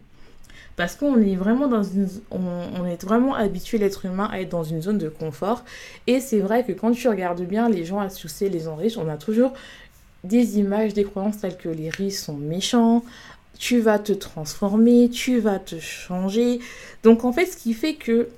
Parce 0.76 0.96
qu'on 0.96 1.20
est 1.22 1.36
vraiment 1.36 1.68
dans 1.68 1.84
une 1.84 2.08
on, 2.30 2.84
est 2.84 3.02
vraiment 3.04 3.34
habitué 3.34 3.78
l'être 3.78 4.04
humain 4.06 4.28
à 4.32 4.40
être 4.40 4.48
dans 4.48 4.64
une 4.64 4.82
zone 4.82 4.98
de 4.98 5.08
confort. 5.08 5.64
Et 6.08 6.18
c'est 6.18 6.40
vrai 6.40 6.64
que 6.64 6.72
quand 6.72 6.90
tu 6.90 7.08
regardes 7.08 7.42
bien 7.42 7.68
les 7.68 7.84
gens 7.84 8.00
à 8.00 8.10
succès 8.10 8.48
les 8.48 8.60
gens 8.60 8.76
riches 8.76 8.96
on 8.96 9.08
a 9.08 9.16
toujours 9.16 9.52
des 10.24 10.58
images 10.58 10.94
des 10.94 11.04
croyances 11.04 11.38
telles 11.38 11.56
que 11.56 11.68
les 11.68 11.90
riches 11.90 12.14
sont 12.14 12.36
méchants 12.36 13.04
tu 13.58 13.78
vas 13.80 14.00
te 14.00 14.12
transformer 14.12 15.08
tu 15.08 15.38
vas 15.38 15.58
te 15.58 15.78
changer. 15.78 16.58
Donc 17.04 17.24
en 17.24 17.32
fait 17.32 17.46
ce 17.46 17.56
qui 17.56 17.72
fait 17.72 17.94
que 17.94 18.28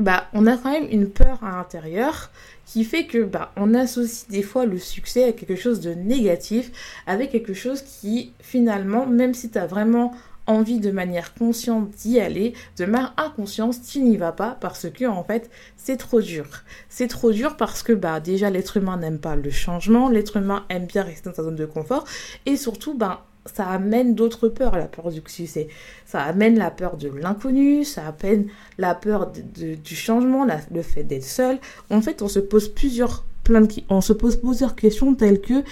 bah 0.00 0.26
on 0.32 0.46
a 0.46 0.56
quand 0.56 0.72
même 0.72 0.88
une 0.90 1.08
peur 1.08 1.38
à 1.44 1.52
l'intérieur 1.56 2.30
qui 2.66 2.84
fait 2.84 3.06
que 3.06 3.24
bah, 3.24 3.52
on 3.56 3.74
associe 3.74 4.28
des 4.28 4.42
fois 4.42 4.64
le 4.64 4.78
succès 4.78 5.24
à 5.24 5.32
quelque 5.32 5.56
chose 5.56 5.80
de 5.80 5.92
négatif, 5.92 6.70
avec 7.06 7.30
quelque 7.30 7.54
chose 7.54 7.82
qui 7.82 8.32
finalement, 8.40 9.06
même 9.06 9.34
si 9.34 9.50
tu 9.50 9.58
as 9.58 9.66
vraiment 9.66 10.12
envie 10.50 10.80
de 10.80 10.90
manière 10.90 11.34
consciente 11.34 11.90
d'y 11.90 12.20
aller, 12.20 12.54
de 12.76 12.84
manière 12.84 13.14
inconsciente, 13.16 13.76
tu 13.86 14.00
n'y 14.00 14.16
vas 14.16 14.32
pas 14.32 14.56
parce 14.60 14.88
que 14.90 15.04
en 15.06 15.24
fait, 15.24 15.50
c'est 15.76 15.96
trop 15.96 16.20
dur. 16.20 16.46
C'est 16.88 17.08
trop 17.08 17.32
dur 17.32 17.56
parce 17.56 17.82
que 17.82 17.92
bah 17.92 18.20
déjà 18.20 18.50
l'être 18.50 18.76
humain 18.76 18.96
n'aime 18.96 19.18
pas 19.18 19.36
le 19.36 19.50
changement, 19.50 20.08
l'être 20.08 20.36
humain 20.36 20.64
aime 20.68 20.86
bien 20.86 21.02
rester 21.02 21.30
dans 21.30 21.34
sa 21.34 21.42
zone 21.42 21.56
de 21.56 21.66
confort 21.66 22.04
et 22.46 22.56
surtout 22.56 22.94
bah 22.94 23.24
ça 23.46 23.66
amène 23.66 24.14
d'autres 24.14 24.48
peurs, 24.48 24.76
la 24.76 24.86
peur 24.86 25.10
du 25.10 25.22
succès. 25.26 25.68
Ça 26.04 26.22
amène 26.22 26.58
la 26.58 26.70
peur 26.70 26.96
de 26.96 27.08
l'inconnu, 27.08 27.84
ça 27.84 28.02
amène 28.06 28.48
la 28.76 28.94
peur 28.94 29.32
du 29.32 29.96
changement, 29.96 30.46
le 30.70 30.82
fait 30.82 31.04
d'être 31.04 31.24
seul. 31.24 31.58
En 31.88 32.02
fait, 32.02 32.22
on 32.22 32.28
se 32.28 32.38
pose 32.38 32.68
plusieurs 32.68 33.24
plein 33.44 33.66
on 33.88 34.02
se 34.02 34.12
pose 34.12 34.36
plusieurs 34.36 34.76
questions 34.76 35.14
telles 35.14 35.40
que 35.40 35.64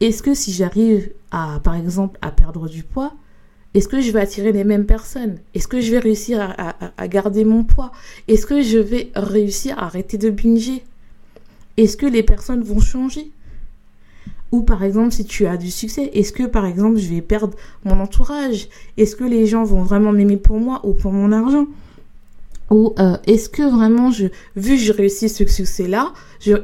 est-ce 0.00 0.22
que 0.22 0.34
si 0.34 0.52
j'arrive 0.52 1.10
par 1.30 1.74
exemple 1.74 2.18
à 2.22 2.30
perdre 2.30 2.68
du 2.68 2.82
poids, 2.82 3.14
est-ce 3.74 3.88
que 3.88 4.00
je 4.00 4.10
vais 4.10 4.20
attirer 4.20 4.52
les 4.52 4.64
mêmes 4.64 4.84
personnes? 4.84 5.38
Est-ce 5.54 5.66
que 5.66 5.80
je 5.80 5.90
vais 5.90 5.98
réussir 5.98 6.54
à, 6.58 7.08
garder 7.08 7.44
mon 7.44 7.64
poids? 7.64 7.90
Est-ce 8.28 8.44
que 8.44 8.62
je 8.62 8.78
vais 8.78 9.10
réussir 9.14 9.78
à 9.78 9.86
arrêter 9.86 10.18
de 10.18 10.28
binger? 10.28 10.84
Est-ce 11.78 11.96
que 11.96 12.04
les 12.06 12.22
personnes 12.22 12.62
vont 12.62 12.80
changer? 12.80 13.30
Ou 14.50 14.62
par 14.62 14.84
exemple, 14.84 15.12
si 15.12 15.24
tu 15.24 15.46
as 15.46 15.56
du 15.56 15.70
succès, 15.70 16.10
est-ce 16.12 16.32
que 16.32 16.42
par 16.42 16.66
exemple, 16.66 16.98
je 16.98 17.08
vais 17.08 17.22
perdre 17.22 17.56
mon 17.84 17.98
entourage? 17.98 18.68
Est-ce 18.98 19.16
que 19.16 19.24
les 19.24 19.46
gens 19.46 19.64
vont 19.64 19.82
vraiment 19.82 20.12
m'aimer 20.12 20.36
pour 20.36 20.58
moi 20.58 20.80
ou 20.84 20.92
pour 20.92 21.12
mon 21.12 21.32
argent? 21.32 21.66
Ou 22.68 22.92
euh, 22.98 23.16
est-ce 23.26 23.48
que 23.48 23.62
vraiment, 23.62 24.10
vu 24.10 24.30
que 24.76 24.82
je 24.82 24.92
réussis 24.92 25.30
ce 25.30 25.46
succès-là, 25.46 26.12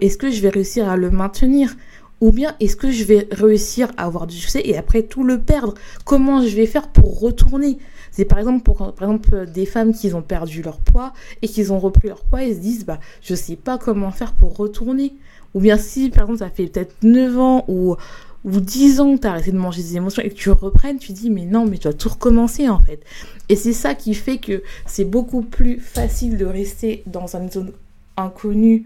est-ce 0.03 0.19
que 0.19 0.31
je 0.31 0.43
vais 0.43 0.50
réussir 0.50 0.87
à 0.91 0.99
le 0.99 1.11
maintenir? 1.11 1.75
Ou 2.20 2.32
bien 2.32 2.54
est-ce 2.60 2.76
que 2.76 2.90
je 2.90 3.04
vais 3.04 3.28
réussir 3.30 3.90
à 3.96 4.04
avoir 4.04 4.26
du 4.26 4.37
succès 4.37 4.62
et 4.64 4.76
après 4.76 5.02
tout 5.02 5.25
le 5.25 5.38
perdre? 5.38 5.75
Comment 6.04 6.42
je 6.42 6.54
vais 6.56 6.66
faire 6.66 6.88
pour 6.88 7.20
retourner? 7.20 7.78
C'est 8.10 8.25
par 8.25 8.38
exemple 8.38 8.64
pour 8.64 8.78
par 8.94 9.08
exemple 9.08 9.46
des 9.46 9.66
femmes 9.66 9.92
qui 9.92 10.12
ont 10.12 10.22
perdu 10.22 10.62
leur 10.62 10.78
poids 10.78 11.12
et 11.42 11.48
qui 11.48 11.70
ont 11.70 11.78
repris 11.78 12.08
leur 12.08 12.25
poids 12.25 12.42
et 12.42 12.54
se 12.54 12.58
disent 12.58 12.84
bah 12.84 12.98
je 13.22 13.34
sais 13.34 13.56
pas 13.56 13.78
comment 13.78 14.10
faire 14.10 14.32
pour 14.32 14.56
retourner. 14.56 15.14
Ou 15.54 15.60
bien 15.60 15.78
si, 15.78 16.10
par 16.10 16.25
exemple, 16.25 16.40
ça 16.40 16.50
fait 16.50 16.66
peut-être 16.66 16.94
9 17.02 17.38
ans 17.38 17.64
ou, 17.68 17.96
ou 18.44 18.60
10 18.60 19.00
ans 19.00 19.16
que 19.16 19.22
tu 19.22 19.26
as 19.26 19.30
arrêté 19.30 19.50
de 19.50 19.56
manger 19.56 19.82
des 19.82 19.96
émotions 19.96 20.22
et 20.22 20.28
que 20.28 20.34
tu 20.34 20.50
reprennes, 20.50 20.98
tu 20.98 21.12
dis, 21.12 21.30
mais 21.30 21.46
non, 21.46 21.64
mais 21.64 21.78
tu 21.78 21.84
dois 21.84 21.94
tout 21.94 22.10
recommencer 22.10 22.68
en 22.68 22.78
fait. 22.78 23.00
Et 23.48 23.56
c'est 23.56 23.72
ça 23.72 23.94
qui 23.94 24.14
fait 24.14 24.38
que 24.38 24.62
c'est 24.87 25.04
beaucoup 25.04 25.42
plus 25.42 25.80
facile 25.80 26.37
de 26.37 26.44
rester 26.44 27.02
dans 27.06 27.34
une 27.34 27.50
zone 27.50 27.72
inconnue, 28.16 28.84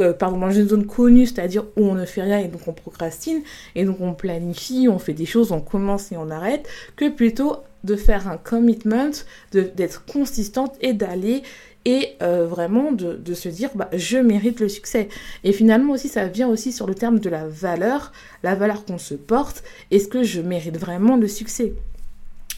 euh, 0.00 0.12
pardon, 0.12 0.38
dans 0.38 0.50
une 0.50 0.68
zone 0.68 0.86
connue, 0.86 1.26
c'est-à-dire 1.26 1.64
où 1.76 1.84
on 1.84 1.94
ne 1.94 2.04
fait 2.04 2.22
rien 2.22 2.38
et 2.38 2.48
donc 2.48 2.66
on 2.66 2.72
procrastine, 2.72 3.42
et 3.74 3.84
donc 3.84 4.00
on 4.00 4.14
planifie, 4.14 4.88
on 4.90 4.98
fait 4.98 5.12
des 5.12 5.26
choses, 5.26 5.52
on 5.52 5.60
commence 5.60 6.12
et 6.12 6.16
on 6.16 6.30
arrête, 6.30 6.68
que 6.96 7.08
plutôt 7.08 7.56
de 7.84 7.96
faire 7.96 8.28
un 8.28 8.36
commitment, 8.36 9.10
d'être 9.52 10.04
consistante 10.04 10.74
et 10.80 10.92
d'aller 10.92 11.42
et 11.84 12.16
euh, 12.22 12.46
vraiment 12.46 12.92
de, 12.92 13.34
se 13.34 13.48
dire 13.48 13.70
bah, 13.74 13.88
je 13.92 14.18
mérite 14.18 14.60
le 14.60 14.68
succès. 14.68 15.08
Et 15.44 15.52
finalement 15.52 15.94
aussi 15.94 16.08
ça 16.08 16.26
vient 16.26 16.48
aussi 16.48 16.72
sur 16.72 16.86
le 16.86 16.94
terme 16.94 17.18
de 17.18 17.30
la 17.30 17.46
valeur, 17.46 18.12
la 18.42 18.54
valeur 18.54 18.84
qu'on 18.84 18.98
se 18.98 19.14
porte, 19.14 19.62
est-ce 19.90 20.08
que 20.08 20.22
je 20.22 20.40
mérite 20.40 20.76
vraiment 20.76 21.16
le 21.16 21.28
succès? 21.28 21.72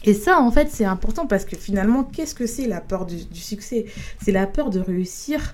Et 0.03 0.15
ça, 0.15 0.39
en 0.39 0.49
fait, 0.49 0.69
c'est 0.71 0.85
important 0.85 1.27
parce 1.27 1.45
que 1.45 1.55
finalement, 1.55 2.03
qu'est-ce 2.03 2.33
que 2.33 2.47
c'est 2.47 2.65
la 2.67 2.81
peur 2.81 3.05
du, 3.05 3.19
succès? 3.33 3.85
C'est 4.23 4.31
la 4.31 4.47
peur 4.47 4.71
de 4.71 4.79
réussir 4.79 5.53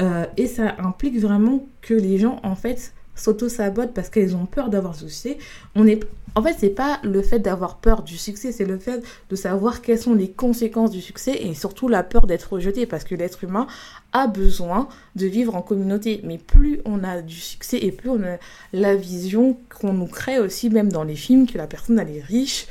euh, 0.00 0.24
et 0.36 0.46
ça 0.46 0.74
implique 0.78 1.18
vraiment 1.18 1.66
que 1.82 1.94
les 1.94 2.18
gens, 2.18 2.40
en 2.42 2.54
fait, 2.54 2.92
s'auto-sabotent 3.14 3.92
parce 3.92 4.08
qu'elles 4.08 4.34
ont 4.34 4.46
peur 4.46 4.70
d'avoir 4.70 4.94
succès. 4.94 5.38
On 5.74 5.86
est 5.86 6.00
en 6.36 6.42
fait, 6.42 6.54
c'est 6.56 6.70
pas 6.70 7.00
le 7.02 7.22
fait 7.22 7.40
d'avoir 7.40 7.78
peur 7.78 8.02
du 8.02 8.16
succès, 8.16 8.52
c'est 8.52 8.64
le 8.64 8.78
fait 8.78 9.02
de 9.30 9.36
savoir 9.36 9.82
quelles 9.82 9.98
sont 9.98 10.14
les 10.14 10.30
conséquences 10.30 10.92
du 10.92 11.00
succès 11.00 11.36
et 11.42 11.54
surtout 11.54 11.88
la 11.88 12.04
peur 12.04 12.26
d'être 12.26 12.52
rejeté 12.52 12.86
parce 12.86 13.02
que 13.02 13.16
l'être 13.16 13.42
humain 13.42 13.66
a 14.12 14.28
besoin 14.28 14.88
de 15.16 15.26
vivre 15.26 15.56
en 15.56 15.62
communauté. 15.62 16.20
Mais 16.22 16.38
plus 16.38 16.80
on 16.84 17.02
a 17.02 17.20
du 17.20 17.34
succès 17.34 17.78
et 17.78 17.90
plus 17.90 18.10
on 18.10 18.22
a 18.22 18.38
la 18.72 18.94
vision 18.94 19.56
qu'on 19.80 19.92
nous 19.92 20.06
crée 20.06 20.38
aussi, 20.38 20.70
même 20.70 20.92
dans 20.92 21.02
les 21.02 21.16
films, 21.16 21.48
que 21.48 21.58
la 21.58 21.66
personne 21.66 21.98
elle 21.98 22.16
est 22.16 22.22
riche 22.22 22.68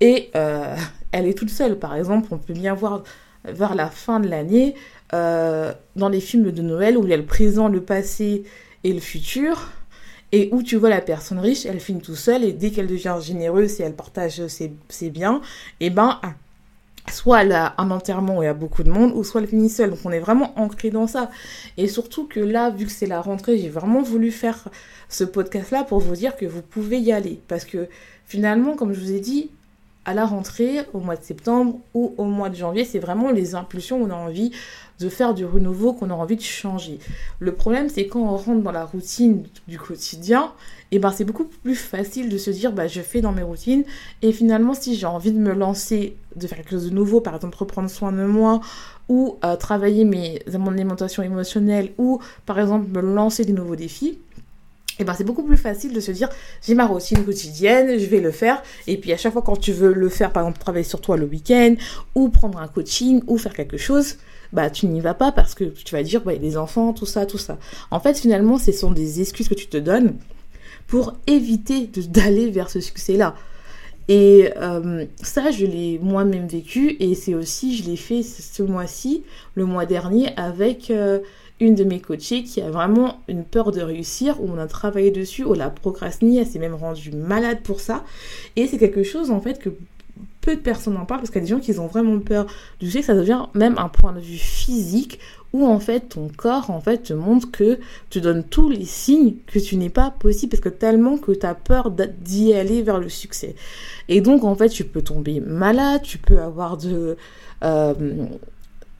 et 0.00 0.30
euh, 0.34 0.74
elle 1.12 1.28
est 1.28 1.38
toute 1.38 1.50
seule. 1.50 1.78
Par 1.78 1.94
exemple, 1.94 2.28
on 2.32 2.38
peut 2.38 2.54
bien 2.54 2.74
voir 2.74 3.04
vers 3.44 3.76
la 3.76 3.88
fin 3.88 4.18
de 4.18 4.28
l'année 4.28 4.74
euh, 5.14 5.72
dans 5.94 6.08
les 6.08 6.20
films 6.20 6.50
de 6.50 6.62
Noël 6.62 6.96
où 6.96 7.04
il 7.04 7.10
y 7.10 7.14
a 7.14 7.16
le 7.16 7.26
présent, 7.26 7.68
le 7.68 7.80
passé 7.80 8.44
et 8.84 8.92
le 8.92 9.00
futur 9.00 9.68
et 10.32 10.48
où 10.52 10.62
tu 10.62 10.76
vois 10.76 10.90
la 10.90 11.00
personne 11.00 11.38
riche, 11.38 11.66
elle 11.66 11.80
finit 11.80 12.00
tout 12.00 12.16
seule 12.16 12.44
et 12.44 12.52
dès 12.52 12.70
qu'elle 12.70 12.88
devient 12.88 13.16
généreuse 13.20 13.80
et 13.80 13.84
elle 13.84 13.94
partage 13.94 14.46
ses, 14.48 15.10
biens, 15.10 15.40
et 15.80 15.86
eh 15.86 15.90
ben 15.90 16.20
soit 17.12 17.42
elle 17.42 17.52
a 17.52 17.74
un 17.78 17.90
enterrement 17.90 18.38
où 18.38 18.42
il 18.42 18.46
y 18.46 18.48
a 18.48 18.54
beaucoup 18.54 18.82
de 18.82 18.90
monde, 18.90 19.12
ou 19.14 19.22
soit 19.22 19.40
elle 19.40 19.46
finit 19.46 19.68
seule. 19.68 19.90
Donc 19.90 20.00
on 20.04 20.10
est 20.10 20.18
vraiment 20.18 20.58
ancré 20.58 20.90
dans 20.90 21.06
ça. 21.06 21.30
Et 21.76 21.86
surtout 21.86 22.26
que 22.26 22.40
là, 22.40 22.70
vu 22.70 22.86
que 22.86 22.90
c'est 22.90 23.06
la 23.06 23.20
rentrée, 23.20 23.58
j'ai 23.58 23.68
vraiment 23.68 24.02
voulu 24.02 24.32
faire 24.32 24.68
ce 25.08 25.22
podcast-là 25.22 25.84
pour 25.84 26.00
vous 26.00 26.16
dire 26.16 26.36
que 26.36 26.46
vous 26.46 26.62
pouvez 26.62 26.98
y 26.98 27.12
aller. 27.12 27.40
Parce 27.46 27.64
que 27.64 27.88
finalement, 28.24 28.74
comme 28.74 28.92
je 28.92 29.00
vous 29.00 29.12
ai 29.12 29.20
dit, 29.20 29.50
à 30.06 30.14
la 30.14 30.24
rentrée, 30.24 30.78
au 30.94 31.00
mois 31.00 31.16
de 31.16 31.22
septembre 31.22 31.80
ou 31.92 32.14
au 32.16 32.24
mois 32.24 32.48
de 32.48 32.54
janvier, 32.54 32.84
c'est 32.84 33.00
vraiment 33.00 33.32
les 33.32 33.56
impulsions 33.56 34.00
où 34.00 34.06
on 34.06 34.10
a 34.10 34.14
envie 34.14 34.52
de 35.00 35.08
faire 35.08 35.34
du 35.34 35.44
renouveau, 35.44 35.92
qu'on 35.92 36.10
a 36.10 36.14
envie 36.14 36.36
de 36.36 36.42
changer. 36.42 37.00
Le 37.40 37.52
problème, 37.52 37.88
c'est 37.88 38.06
quand 38.06 38.20
on 38.20 38.36
rentre 38.36 38.62
dans 38.62 38.72
la 38.72 38.84
routine 38.84 39.42
du 39.66 39.78
quotidien, 39.78 40.52
et 40.92 40.96
eh 40.96 40.98
ben 41.00 41.10
c'est 41.10 41.24
beaucoup 41.24 41.46
plus 41.64 41.74
facile 41.74 42.28
de 42.28 42.38
se 42.38 42.50
dire 42.50 42.70
bah 42.70 42.86
je 42.86 43.00
fais 43.00 43.20
dans 43.20 43.32
mes 43.32 43.42
routines 43.42 43.82
et 44.22 44.30
finalement 44.30 44.72
si 44.72 44.94
j'ai 44.94 45.06
envie 45.06 45.32
de 45.32 45.38
me 45.38 45.52
lancer 45.52 46.16
de 46.36 46.46
faire 46.46 46.58
quelque 46.58 46.70
chose 46.70 46.88
de 46.88 46.94
nouveau 46.94 47.20
par 47.20 47.34
exemple 47.34 47.56
reprendre 47.58 47.90
soin 47.90 48.12
de 48.12 48.22
moi 48.22 48.60
ou 49.08 49.36
euh, 49.44 49.56
travailler 49.56 50.04
mes 50.04 50.40
mon 50.56 50.70
alimentation 50.70 51.24
émotionnelle 51.24 51.90
ou 51.98 52.20
par 52.46 52.60
exemple 52.60 52.86
me 52.88 53.00
lancer 53.00 53.44
des 53.44 53.52
nouveaux 53.52 53.74
défis 53.74 54.20
et 54.98 55.02
eh 55.02 55.04
ben 55.04 55.12
c'est 55.12 55.24
beaucoup 55.24 55.42
plus 55.42 55.58
facile 55.58 55.92
de 55.92 56.00
se 56.00 56.10
dire 56.10 56.30
j'ai 56.66 56.74
ma 56.74 56.86
routine 56.86 57.22
quotidienne, 57.22 57.98
je 57.98 58.06
vais 58.06 58.20
le 58.20 58.30
faire. 58.30 58.62
Et 58.86 58.96
puis 58.96 59.12
à 59.12 59.18
chaque 59.18 59.34
fois 59.34 59.42
quand 59.42 59.56
tu 59.56 59.72
veux 59.72 59.92
le 59.92 60.08
faire, 60.08 60.32
par 60.32 60.44
exemple 60.44 60.58
travailler 60.58 60.84
sur 60.84 61.02
toi 61.02 61.18
le 61.18 61.26
week-end, 61.26 61.74
ou 62.14 62.30
prendre 62.30 62.58
un 62.58 62.66
coaching, 62.66 63.22
ou 63.26 63.36
faire 63.36 63.52
quelque 63.52 63.76
chose, 63.76 64.16
bah 64.54 64.70
tu 64.70 64.86
n'y 64.86 65.02
vas 65.02 65.12
pas 65.12 65.32
parce 65.32 65.54
que 65.54 65.64
tu 65.64 65.94
vas 65.94 66.02
dire 66.02 66.22
bah 66.22 66.34
des 66.36 66.56
enfants, 66.56 66.94
tout 66.94 67.04
ça, 67.04 67.26
tout 67.26 67.36
ça. 67.36 67.58
En 67.90 68.00
fait 68.00 68.18
finalement 68.18 68.56
ce 68.56 68.72
sont 68.72 68.90
des 68.90 69.20
excuses 69.20 69.50
que 69.50 69.54
tu 69.54 69.66
te 69.66 69.76
donnes 69.76 70.14
pour 70.86 71.12
éviter 71.26 71.86
d'aller 72.08 72.50
vers 72.50 72.70
ce 72.70 72.80
succès-là. 72.80 73.34
Et 74.08 74.50
euh, 74.56 75.04
ça, 75.20 75.50
je 75.50 75.66
l'ai 75.66 75.98
moi-même 76.00 76.46
vécu 76.46 76.96
et 77.00 77.14
c'est 77.14 77.34
aussi, 77.34 77.76
je 77.76 77.90
l'ai 77.90 77.96
fait 77.96 78.22
ce 78.22 78.62
mois-ci, 78.62 79.24
le 79.54 79.64
mois 79.64 79.84
dernier, 79.84 80.28
avec 80.36 80.90
euh, 80.90 81.18
une 81.60 81.74
de 81.74 81.84
mes 81.84 82.00
coachées 82.00 82.42
qui 82.42 82.60
a 82.60 82.70
vraiment 82.70 83.20
une 83.28 83.44
peur 83.44 83.72
de 83.72 83.80
réussir, 83.80 84.40
où 84.40 84.48
on 84.50 84.58
a 84.58 84.66
travaillé 84.66 85.10
dessus, 85.10 85.44
où 85.44 85.54
la 85.54 85.70
procrastine, 85.70 86.34
elle 86.36 86.46
s'est 86.46 86.58
même 86.58 86.74
rendue 86.74 87.12
malade 87.12 87.60
pour 87.62 87.80
ça. 87.80 88.04
Et 88.56 88.66
c'est 88.66 88.78
quelque 88.78 89.02
chose 89.02 89.30
en 89.30 89.40
fait 89.40 89.58
que 89.58 89.70
peu 90.40 90.54
de 90.54 90.60
personnes 90.60 90.96
en 90.96 91.04
parlent 91.04 91.20
parce 91.20 91.30
qu'il 91.30 91.40
y 91.40 91.44
a 91.44 91.46
des 91.46 91.50
gens 91.50 91.60
qui 91.60 91.78
ont 91.78 91.88
vraiment 91.88 92.20
peur 92.20 92.46
du 92.78 92.88
que 92.88 93.02
ça 93.02 93.14
devient 93.14 93.46
même 93.54 93.76
un 93.78 93.88
point 93.88 94.12
de 94.12 94.20
vue 94.20 94.38
physique 94.38 95.18
où 95.52 95.66
en 95.66 95.80
fait 95.80 96.10
ton 96.10 96.28
corps 96.28 96.70
en 96.70 96.80
fait 96.80 96.98
te 96.98 97.12
montre 97.12 97.50
que 97.50 97.80
tu 98.10 98.20
donnes 98.20 98.44
tous 98.44 98.70
les 98.70 98.84
signes 98.84 99.34
que 99.46 99.58
tu 99.58 99.76
n'es 99.76 99.88
pas 99.88 100.10
possible 100.10 100.50
parce 100.50 100.62
que 100.62 100.68
tellement 100.68 101.18
que 101.18 101.32
tu 101.32 101.44
as 101.44 101.54
peur 101.54 101.90
d'y 101.90 102.54
aller 102.54 102.82
vers 102.82 103.00
le 103.00 103.08
succès. 103.08 103.56
Et 104.08 104.20
donc 104.20 104.44
en 104.44 104.54
fait 104.54 104.68
tu 104.68 104.84
peux 104.84 105.02
tomber 105.02 105.40
malade, 105.40 106.02
tu 106.02 106.18
peux 106.18 106.38
avoir 106.38 106.76
de... 106.76 107.16
Euh, 107.64 107.94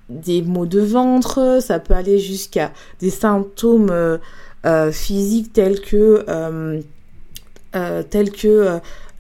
des 0.09 0.43
maux 0.43 0.67
de 0.67 0.81
ventre, 0.81 1.59
ça 1.61 1.79
peut 1.81 1.95
aller 1.95 2.19
jusqu'à 2.19 2.73
des 3.01 3.11
symptômes 3.11 3.91
euh, 3.91 4.19
euh, 4.65 4.93
physiques 4.93 5.53
tels 5.53 5.81
que, 5.81 6.25
euh, 6.29 6.81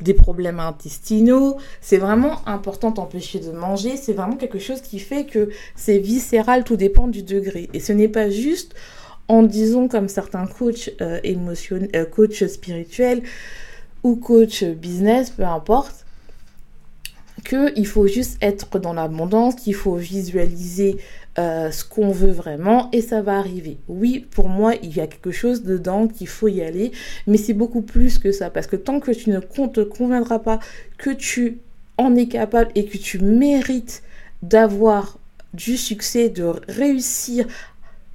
des 0.00 0.14
problèmes 0.14 0.60
intestinaux. 0.60 1.56
C'est 1.80 1.96
vraiment 1.96 2.46
important 2.46 2.90
d'empêcher 2.90 3.40
de 3.40 3.50
manger. 3.50 3.96
C'est 3.96 4.12
vraiment 4.12 4.36
quelque 4.36 4.58
chose 4.58 4.80
qui 4.80 4.98
fait 4.98 5.24
que 5.24 5.50
c'est 5.74 5.98
viscéral, 5.98 6.64
tout 6.64 6.76
dépend 6.76 7.08
du 7.08 7.22
degré. 7.22 7.68
Et 7.72 7.80
ce 7.80 7.92
n'est 7.92 8.08
pas 8.08 8.30
juste 8.30 8.74
en 9.28 9.42
disant 9.42 9.88
comme 9.88 10.08
certains 10.08 10.46
coachs 10.46 10.90
coachs 12.12 12.46
spirituels 12.46 13.22
ou 14.04 14.14
coach 14.14 14.62
business, 14.62 15.30
peu 15.30 15.44
importe, 15.44 16.05
qu'il 17.48 17.86
faut 17.86 18.06
juste 18.06 18.38
être 18.42 18.78
dans 18.78 18.92
l'abondance, 18.92 19.54
qu'il 19.56 19.74
faut 19.74 19.96
visualiser 19.96 20.98
euh, 21.38 21.70
ce 21.70 21.84
qu'on 21.84 22.10
veut 22.10 22.30
vraiment 22.30 22.88
et 22.92 23.00
ça 23.00 23.22
va 23.22 23.38
arriver. 23.38 23.78
Oui, 23.88 24.26
pour 24.30 24.48
moi, 24.48 24.74
il 24.82 24.96
y 24.96 25.00
a 25.00 25.06
quelque 25.06 25.30
chose 25.30 25.62
dedans 25.62 26.08
qu'il 26.08 26.28
faut 26.28 26.48
y 26.48 26.62
aller, 26.62 26.92
mais 27.26 27.36
c'est 27.36 27.52
beaucoup 27.52 27.82
plus 27.82 28.18
que 28.18 28.32
ça 28.32 28.50
parce 28.50 28.66
que 28.66 28.76
tant 28.76 29.00
que 29.00 29.10
tu 29.10 29.30
ne 29.30 29.40
te 29.40 29.80
conviendras 29.80 30.38
pas 30.38 30.60
que 30.98 31.10
tu 31.10 31.58
en 31.98 32.14
es 32.16 32.26
capable 32.26 32.70
et 32.74 32.86
que 32.86 32.98
tu 32.98 33.18
mérites 33.18 34.02
d'avoir 34.42 35.18
du 35.54 35.76
succès, 35.76 36.28
de 36.28 36.52
réussir 36.68 37.46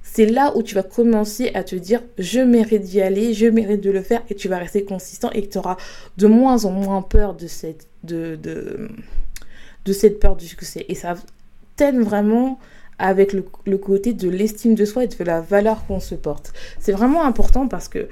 c'est 0.02 0.26
là 0.26 0.52
où 0.56 0.62
tu 0.62 0.74
vas 0.74 0.82
commencer 0.82 1.50
à 1.54 1.64
te 1.64 1.74
dire 1.74 2.02
je 2.18 2.40
mérite 2.40 2.82
d'y 2.82 3.00
aller, 3.00 3.32
je 3.32 3.46
mérite 3.46 3.80
de 3.80 3.90
le 3.90 4.02
faire 4.02 4.22
et 4.28 4.34
tu 4.34 4.46
vas 4.46 4.58
rester 4.58 4.84
consistant 4.84 5.30
et 5.30 5.42
que 5.42 5.52
tu 5.52 5.58
auras 5.58 5.78
de 6.18 6.26
moins 6.26 6.66
en 6.66 6.70
moins 6.70 7.00
peur 7.00 7.34
de 7.34 7.46
cette, 7.46 7.86
de, 8.04 8.36
de, 8.36 9.92
cette 9.92 10.20
peur 10.20 10.36
du 10.36 10.46
succès. 10.46 10.84
Et 10.88 10.94
ça 10.94 11.14
t'aide 11.76 11.98
vraiment 11.98 12.58
avec 12.98 13.32
le, 13.32 13.44
le, 13.66 13.78
côté 13.78 14.12
de 14.12 14.28
l'estime 14.28 14.74
de 14.74 14.84
soi 14.84 15.04
et 15.04 15.08
de 15.08 15.24
la 15.24 15.40
valeur 15.40 15.86
qu'on 15.86 16.00
se 16.00 16.14
porte. 16.14 16.52
C'est 16.78 16.92
vraiment 16.92 17.24
important 17.24 17.66
parce 17.68 17.88
que 17.88 18.08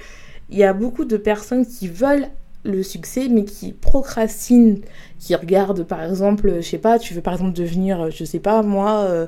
il 0.48 0.58
y 0.58 0.64
a 0.64 0.72
beaucoup 0.72 1.04
de 1.04 1.16
personnes 1.16 1.64
qui 1.64 1.86
veulent 1.88 2.26
le 2.64 2.82
succès 2.82 3.28
mais 3.28 3.44
qui 3.44 3.72
procrastinent, 3.72 4.80
qui 5.18 5.34
regardent 5.34 5.84
par 5.84 6.02
exemple, 6.02 6.56
je 6.56 6.68
sais 6.68 6.78
pas, 6.78 6.98
tu 6.98 7.14
veux 7.14 7.22
par 7.22 7.34
exemple 7.34 7.52
devenir, 7.52 8.10
je 8.10 8.24
sais 8.24 8.40
pas 8.40 8.62
moi, 8.62 9.00
euh, 9.00 9.26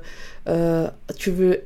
euh, 0.48 0.88
tu 1.16 1.30
veux 1.30 1.62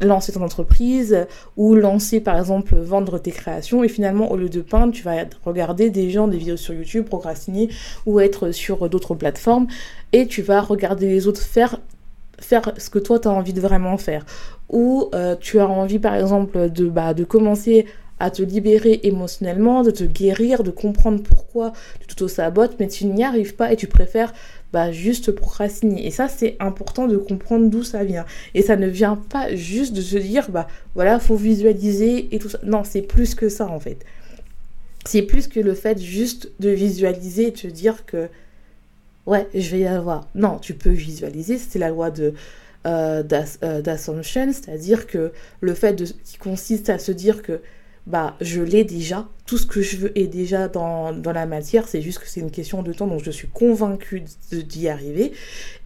lancer 0.00 0.32
ton 0.32 0.42
entreprise 0.42 1.26
ou 1.56 1.74
lancer 1.74 2.20
par 2.20 2.38
exemple 2.38 2.76
vendre 2.76 3.18
tes 3.18 3.30
créations. 3.30 3.84
Et 3.84 3.88
finalement 3.88 4.30
au 4.30 4.36
lieu 4.36 4.48
de 4.48 4.60
peindre 4.60 4.92
tu 4.92 5.02
vas 5.02 5.24
regarder 5.44 5.90
des 5.90 6.10
gens 6.10 6.28
des 6.28 6.38
vidéos 6.38 6.56
sur 6.56 6.74
YouTube 6.74 7.06
procrastiner 7.06 7.68
ou 8.06 8.20
être 8.20 8.52
sur 8.52 8.88
d'autres 8.88 9.14
plateformes. 9.14 9.66
Et 10.12 10.26
tu 10.26 10.42
vas 10.42 10.60
regarder 10.60 11.08
les 11.08 11.26
autres 11.26 11.40
faire 11.40 11.80
faire 12.40 12.72
ce 12.76 12.88
que 12.88 12.98
toi 12.98 13.18
tu 13.18 13.28
as 13.28 13.32
envie 13.32 13.52
de 13.52 13.60
vraiment 13.60 13.96
faire. 13.96 14.24
Ou 14.68 15.08
euh, 15.14 15.34
tu 15.38 15.58
as 15.60 15.68
envie 15.68 15.98
par 15.98 16.14
exemple 16.14 16.70
de 16.70 16.88
bah, 16.88 17.14
de 17.14 17.24
commencer 17.24 17.86
à 18.20 18.30
te 18.30 18.42
libérer 18.42 19.00
émotionnellement, 19.04 19.82
de 19.82 19.90
te 19.90 20.04
guérir, 20.04 20.62
de 20.62 20.70
comprendre 20.70 21.22
pourquoi 21.22 21.72
tu 22.00 22.06
t'auto-sabotes, 22.08 22.76
mais 22.80 22.88
tu 22.88 23.06
n'y 23.06 23.24
arrives 23.24 23.54
pas 23.54 23.72
et 23.72 23.76
tu 23.76 23.86
préfères 23.86 24.32
bah, 24.72 24.92
juste 24.92 25.32
procrastiner. 25.32 26.06
Et 26.06 26.10
ça, 26.10 26.28
c'est 26.28 26.56
important 26.60 27.06
de 27.06 27.16
comprendre 27.16 27.70
d'où 27.70 27.82
ça 27.82 28.04
vient. 28.04 28.26
Et 28.54 28.62
ça 28.62 28.76
ne 28.76 28.86
vient 28.86 29.16
pas 29.16 29.54
juste 29.54 29.94
de 29.94 30.02
se 30.02 30.18
dire, 30.18 30.50
bah 30.50 30.66
voilà, 30.94 31.18
faut 31.20 31.36
visualiser 31.36 32.28
et 32.34 32.38
tout 32.38 32.48
ça. 32.48 32.58
Non, 32.64 32.82
c'est 32.84 33.02
plus 33.02 33.34
que 33.34 33.48
ça 33.48 33.66
en 33.66 33.80
fait. 33.80 34.04
C'est 35.06 35.22
plus 35.22 35.48
que 35.48 35.60
le 35.60 35.74
fait 35.74 36.00
juste 36.00 36.50
de 36.60 36.70
visualiser 36.70 37.48
et 37.48 37.50
de 37.50 37.56
te 37.56 37.66
dire 37.66 38.04
que, 38.04 38.28
ouais, 39.26 39.46
je 39.54 39.70
vais 39.70 39.80
y 39.80 39.86
avoir. 39.86 40.28
Non, 40.34 40.58
tu 40.58 40.74
peux 40.74 40.90
visualiser, 40.90 41.56
c'est 41.56 41.78
la 41.78 41.88
loi 41.88 42.10
de 42.10 42.34
euh, 42.86 43.22
euh 43.62 43.80
d'assumption, 43.80 44.52
c'est-à-dire 44.52 45.06
que 45.06 45.32
le 45.60 45.74
fait 45.74 46.14
qui 46.24 46.36
consiste 46.36 46.90
à 46.90 46.98
se 46.98 47.12
dire 47.12 47.42
que 47.42 47.60
bah 48.08 48.36
je 48.40 48.62
l'ai 48.62 48.84
déjà. 48.84 49.28
Tout 49.46 49.58
ce 49.58 49.66
que 49.66 49.80
je 49.80 49.96
veux 49.96 50.18
est 50.18 50.26
déjà 50.26 50.68
dans, 50.68 51.12
la 51.12 51.46
matière, 51.46 51.86
c'est 51.86 52.02
juste 52.02 52.18
que 52.18 52.28
c'est 52.28 52.40
une 52.40 52.50
question 52.50 52.82
de 52.82 52.92
temps, 52.92 53.06
donc 53.06 53.22
je 53.22 53.30
suis 53.30 53.48
convaincue 53.48 54.24
d'y 54.50 54.88
arriver. 54.88 55.32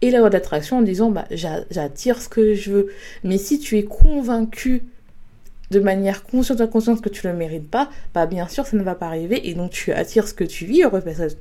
Et 0.01 0.09
la 0.09 0.19
loi 0.19 0.29
d'attraction 0.29 0.77
en 0.77 0.81
disant 0.81 1.11
bah 1.11 1.25
j'attire 1.31 2.21
ce 2.21 2.29
que 2.29 2.53
je 2.53 2.71
veux. 2.71 2.87
Mais 3.23 3.37
si 3.37 3.59
tu 3.59 3.77
es 3.77 3.83
convaincu 3.83 4.83
de 5.71 5.79
manière 5.79 6.23
consciente 6.23 6.59
ou 6.59 6.63
inconsciente 6.63 7.01
que 7.01 7.09
tu 7.09 7.25
ne 7.27 7.31
le 7.31 7.37
mérites 7.37 7.69
pas, 7.69 7.89
bah 8.13 8.25
bien 8.25 8.47
sûr 8.47 8.65
ça 8.65 8.77
ne 8.77 8.83
va 8.83 8.95
pas 8.95 9.07
arriver 9.07 9.49
et 9.49 9.53
donc 9.53 9.71
tu 9.71 9.91
attires 9.91 10.27
ce 10.27 10.33
que 10.33 10.43
tu 10.43 10.65
vis, 10.65 10.83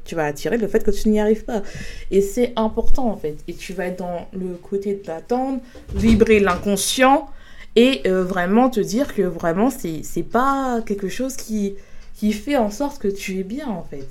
tu 0.05 0.15
vas 0.15 0.25
attirer 0.25 0.57
le 0.59 0.67
fait 0.67 0.83
que 0.83 0.91
tu 0.91 1.09
n'y 1.11 1.21
arrives 1.21 1.45
pas. 1.45 1.63
Et 2.11 2.21
c'est 2.21 2.53
important 2.57 3.09
en 3.09 3.17
fait. 3.17 3.37
Et 3.47 3.55
tu 3.55 3.73
vas 3.73 3.87
être 3.87 3.99
dans 3.99 4.27
le 4.33 4.55
côté 4.55 4.95
de 4.95 5.99
vibrer 5.99 6.41
l'inconscient, 6.41 7.29
et 7.77 8.03
euh, 8.07 8.25
vraiment 8.25 8.71
te 8.71 8.81
dire 8.81 9.15
que 9.15 9.23
vraiment 9.23 9.71
c'est 9.71 10.23
pas 10.23 10.83
quelque 10.85 11.09
chose 11.09 11.37
qui 11.37 11.75
qui 12.15 12.33
fait 12.33 12.57
en 12.57 12.71
sorte 12.71 13.01
que 13.01 13.09
tu 13.09 13.39
es 13.39 13.43
bien 13.43 13.69
en 13.69 13.83
fait. 13.83 14.07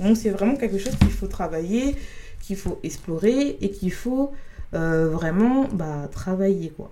Donc 0.00 0.16
c'est 0.16 0.30
vraiment 0.30 0.56
quelque 0.56 0.78
chose 0.78 0.96
qu'il 0.96 1.10
faut 1.10 1.26
travailler, 1.26 1.96
qu'il 2.40 2.56
faut 2.56 2.78
explorer 2.82 3.58
et 3.60 3.70
qu'il 3.70 3.92
faut 3.92 4.32
euh, 4.74 5.08
vraiment 5.08 5.68
bah, 5.72 6.08
travailler 6.10 6.70
quoi. 6.70 6.90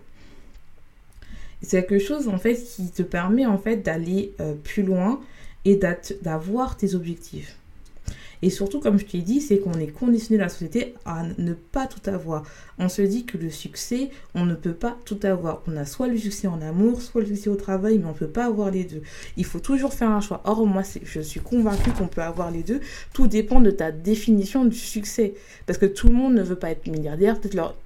C'est 1.62 1.86
quelque 1.86 2.04
chose 2.04 2.28
en 2.28 2.38
fait 2.38 2.54
qui 2.54 2.90
te 2.90 3.02
permet 3.02 3.46
en 3.46 3.58
fait 3.58 3.76
d'aller 3.76 4.34
euh, 4.40 4.54
plus 4.54 4.82
loin 4.82 5.20
et 5.64 5.80
d'avoir 6.22 6.76
tes 6.76 6.94
objectifs. 6.94 7.56
Et 8.42 8.50
surtout, 8.50 8.80
comme 8.80 8.98
je 8.98 9.04
t'ai 9.04 9.18
dit, 9.18 9.40
c'est 9.40 9.58
qu'on 9.58 9.74
est 9.74 9.88
conditionné 9.88 10.38
dans 10.38 10.44
la 10.44 10.50
société 10.50 10.94
à 11.04 11.22
ne 11.38 11.54
pas 11.54 11.86
tout 11.86 12.10
avoir. 12.10 12.42
On 12.78 12.88
se 12.88 13.02
dit 13.02 13.24
que 13.24 13.38
le 13.38 13.50
succès, 13.50 14.10
on 14.34 14.44
ne 14.44 14.54
peut 14.54 14.74
pas 14.74 14.96
tout 15.04 15.18
avoir. 15.22 15.62
On 15.66 15.76
a 15.76 15.84
soit 15.84 16.08
le 16.08 16.18
succès 16.18 16.46
en 16.46 16.60
amour, 16.60 17.00
soit 17.00 17.22
le 17.22 17.28
succès 17.28 17.48
au 17.48 17.56
travail, 17.56 17.98
mais 17.98 18.04
on 18.04 18.08
ne 18.08 18.14
peut 18.14 18.28
pas 18.28 18.46
avoir 18.46 18.70
les 18.70 18.84
deux. 18.84 19.02
Il 19.36 19.44
faut 19.44 19.60
toujours 19.60 19.94
faire 19.94 20.10
un 20.10 20.20
choix. 20.20 20.42
Or, 20.44 20.66
moi, 20.66 20.82
je 21.02 21.20
suis 21.20 21.40
convaincue 21.40 21.90
qu'on 21.92 22.08
peut 22.08 22.22
avoir 22.22 22.50
les 22.50 22.62
deux. 22.62 22.80
Tout 23.12 23.26
dépend 23.26 23.60
de 23.60 23.70
ta 23.70 23.92
définition 23.92 24.64
du 24.64 24.76
succès. 24.76 25.34
Parce 25.66 25.78
que 25.78 25.86
tout 25.86 26.08
le 26.08 26.14
monde 26.14 26.34
ne 26.34 26.42
veut 26.42 26.56
pas 26.56 26.70
être 26.70 26.86
milliardaire, 26.86 27.40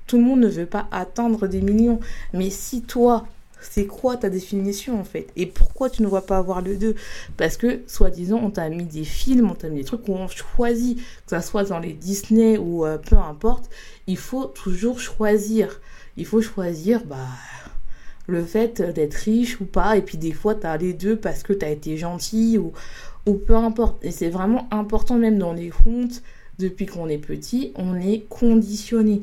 tout 0.06 0.18
le 0.18 0.24
monde 0.24 0.40
ne 0.40 0.48
veut 0.48 0.66
pas 0.66 0.88
atteindre 0.90 1.46
des 1.46 1.60
millions. 1.60 2.00
Mais 2.32 2.50
si 2.50 2.82
toi, 2.82 3.26
c'est 3.60 3.86
quoi 3.86 4.16
ta 4.16 4.30
définition 4.30 4.98
en 5.00 5.04
fait? 5.04 5.28
Et 5.36 5.46
pourquoi 5.46 5.90
tu 5.90 6.02
ne 6.02 6.06
vois 6.06 6.26
pas 6.26 6.38
avoir 6.38 6.62
le 6.62 6.76
deux? 6.76 6.94
Parce 7.36 7.56
que, 7.56 7.80
soi-disant, 7.86 8.40
on 8.42 8.50
t'a 8.50 8.68
mis 8.68 8.84
des 8.84 9.04
films, 9.04 9.50
on 9.50 9.54
t'a 9.54 9.68
mis 9.68 9.78
des 9.78 9.84
trucs 9.84 10.04
qu'on 10.04 10.28
choisit, 10.28 10.98
que 11.26 11.40
ce 11.40 11.46
soit 11.46 11.64
dans 11.64 11.78
les 11.78 11.92
Disney 11.92 12.58
ou 12.58 12.84
euh, 12.84 12.98
peu 12.98 13.16
importe, 13.16 13.70
il 14.06 14.16
faut 14.16 14.46
toujours 14.46 15.00
choisir. 15.00 15.80
Il 16.16 16.26
faut 16.26 16.42
choisir, 16.42 17.04
bah 17.04 17.16
le 18.26 18.44
fait 18.44 18.80
d'être 18.80 19.14
riche 19.14 19.60
ou 19.60 19.64
pas, 19.64 19.96
et 19.96 20.02
puis 20.02 20.16
des 20.16 20.32
fois 20.32 20.54
tu 20.54 20.66
as 20.66 20.76
les 20.76 20.92
deux 20.92 21.16
parce 21.16 21.42
que 21.42 21.52
tu 21.52 21.64
as 21.64 21.70
été 21.70 21.96
gentil 21.96 22.58
ou, 22.58 22.72
ou 23.26 23.34
peu 23.34 23.56
importe. 23.56 24.04
Et 24.04 24.10
c'est 24.12 24.30
vraiment 24.30 24.68
important 24.70 25.16
même 25.16 25.38
dans 25.38 25.52
les 25.52 25.70
comptes, 25.70 26.22
depuis 26.58 26.86
qu'on 26.86 27.08
est 27.08 27.18
petit, 27.18 27.72
on 27.74 27.96
est 27.96 28.24
conditionné. 28.28 29.22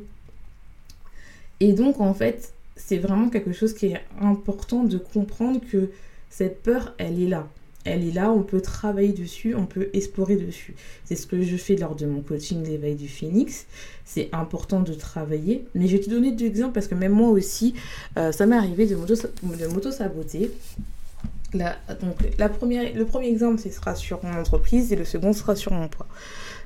Et 1.60 1.74
donc 1.74 2.02
en 2.02 2.14
fait, 2.14 2.54
c'est 2.78 2.98
vraiment 2.98 3.30
quelque 3.30 3.52
chose 3.52 3.74
qui 3.74 3.88
est 3.88 4.02
important 4.22 4.84
de 4.84 4.98
comprendre 4.98 5.60
que 5.72 5.90
cette 6.30 6.62
peur, 6.62 6.94
elle 6.98 7.22
est 7.22 7.28
là. 7.28 7.48
Elle 7.84 8.06
est 8.06 8.12
là, 8.12 8.32
on 8.32 8.44
peut 8.44 8.60
travailler 8.60 9.14
dessus, 9.14 9.56
on 9.56 9.66
peut 9.66 9.90
explorer 9.94 10.36
dessus. 10.36 10.76
C'est 11.06 11.16
ce 11.16 11.26
que 11.26 11.42
je 11.42 11.56
fais 11.56 11.78
lors 11.78 11.96
de 11.96 12.06
mon 12.06 12.22
coaching 12.22 12.66
l'éveil 12.66 12.96
du 12.96 13.08
phoenix. 13.08 13.66
C'est 14.04 14.30
important 14.34 14.82
de 14.82 14.94
travailler. 14.94 15.66
Mais 15.74 15.88
je 15.88 15.96
vais 15.96 16.04
te 16.04 16.10
donner 16.10 16.34
deux 16.34 16.46
exemples 16.46 16.74
parce 16.74 16.88
que 16.88 16.96
même 16.96 17.14
moi 17.14 17.30
aussi, 17.30 17.76
euh, 18.18 18.34
ça 18.34 18.46
m'est 18.46 18.58
arrivé 18.58 18.88
de 18.88 18.96
m'auto-saboter. 18.96 20.52
La 21.54 22.50
première, 22.50 22.94
le 22.94 23.06
premier 23.06 23.30
exemple, 23.30 23.62
ce 23.62 23.70
sera 23.70 23.96
sur 23.96 24.24
mon 24.24 24.38
entreprise 24.38 24.92
et 24.92 24.98
le 24.98 25.06
second 25.06 25.32
sera 25.32 25.56
sur 25.56 25.72
mon 25.72 25.88
poids. 25.88 26.08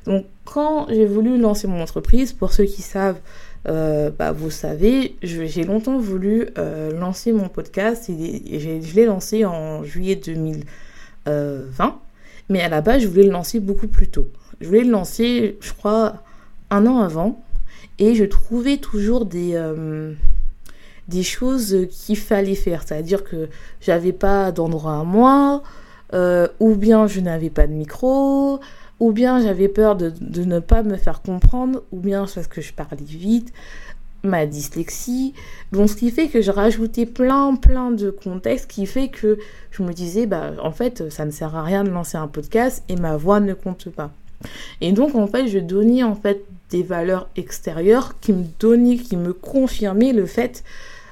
Donc, 0.06 0.26
quand 0.44 0.88
j'ai 0.90 1.06
voulu 1.06 1.38
lancer 1.38 1.68
mon 1.68 1.82
entreprise, 1.82 2.34
pour 2.34 2.52
ceux 2.52 2.66
qui 2.66 2.82
savent, 2.82 3.20
euh, 3.68 4.10
bah, 4.10 4.32
vous 4.32 4.50
savez, 4.50 5.16
j'ai 5.22 5.64
longtemps 5.64 6.00
voulu 6.00 6.48
euh, 6.58 6.92
lancer 6.98 7.32
mon 7.32 7.48
podcast 7.48 8.10
et, 8.10 8.60
je 8.60 8.96
l'ai 8.96 9.06
lancé 9.06 9.46
en 9.46 9.84
juillet 9.84 10.16
2020. 10.16 12.00
Mais 12.50 12.62
à 12.62 12.70
la 12.70 12.82
base, 12.82 13.04
je 13.04 13.08
voulais 13.08 13.24
le 13.24 13.32
lancer 13.32 13.60
beaucoup 13.60 13.88
plus 13.88 14.10
tôt. 14.10 14.28
Je 14.60 14.68
voulais 14.68 14.84
le 14.84 14.92
lancer, 14.92 15.58
je 15.62 15.74
crois, 15.74 16.24
un 16.70 16.86
an 16.88 17.00
avant. 17.00 17.44
Et 18.00 18.16
je 18.16 18.26
trouvais 18.26 18.78
toujours 18.78 19.26
des, 19.26 19.52
euh, 19.54 20.14
des 21.08 21.24
choses 21.24 21.88
qu'il 21.92 22.18
fallait 22.18 22.56
faire. 22.56 22.84
C'est-à-dire 22.86 23.24
que 23.24 23.48
j'avais 23.80 24.12
pas 24.12 24.52
d'endroit 24.52 25.00
à 25.00 25.04
moi, 25.04 25.62
ou 26.60 26.76
bien 26.76 27.08
je 27.08 27.22
n'avais 27.22 27.50
pas 27.50 27.68
de 27.68 27.74
micro, 27.74 28.60
ou 29.02 29.12
bien 29.12 29.42
j'avais 29.42 29.68
peur 29.68 29.96
de, 29.96 30.14
ne 30.44 30.60
pas 30.60 30.84
me 30.84 30.96
faire 30.96 31.22
comprendre, 31.24 31.82
ou 31.92 32.00
bien 32.00 32.28
parce 32.34 32.48
que 32.48 32.62
je 32.62 32.72
parlais 32.72 33.04
vite, 33.04 33.52
ma 34.24 34.46
dyslexie. 34.46 35.34
Donc 35.72 35.90
ce 35.90 35.96
qui 35.96 36.12
fait 36.12 36.28
que 36.28 36.40
je 36.42 36.52
rajoutais 36.52 37.08
plein 37.08 37.56
plein 37.56 37.90
de 37.90 38.12
contextes 38.12 38.70
qui 38.70 38.86
fait 38.86 39.08
que 39.08 39.40
je 39.72 39.82
me 39.82 39.92
disais 39.92 40.28
bah 40.28 40.52
en 40.62 40.72
fait 40.72 41.10
ça 41.10 41.26
ne 41.26 41.32
sert 41.32 41.56
à 41.56 41.64
rien 41.64 41.84
de 41.84 41.90
lancer 41.90 42.18
un 42.18 42.28
podcast 42.28 42.84
et 42.90 42.96
ma 42.96 43.18
voix 43.18 43.40
ne 43.40 43.56
compte 43.56 43.90
pas. 43.90 44.12
Et 44.82 44.92
donc 44.92 45.16
en 45.16 45.26
fait 45.26 45.48
je 45.48 45.58
donnais 45.58 46.04
en 46.04 46.16
fait 46.16 46.46
des 46.70 46.84
valeurs 46.84 47.28
extérieures 47.36 48.20
qui 48.22 48.34
me 48.34 48.46
donnaient, 48.60 48.98
qui 48.98 49.18
me 49.18 49.34
confirmaient 49.34 50.14
le 50.14 50.28
fait 50.28 50.64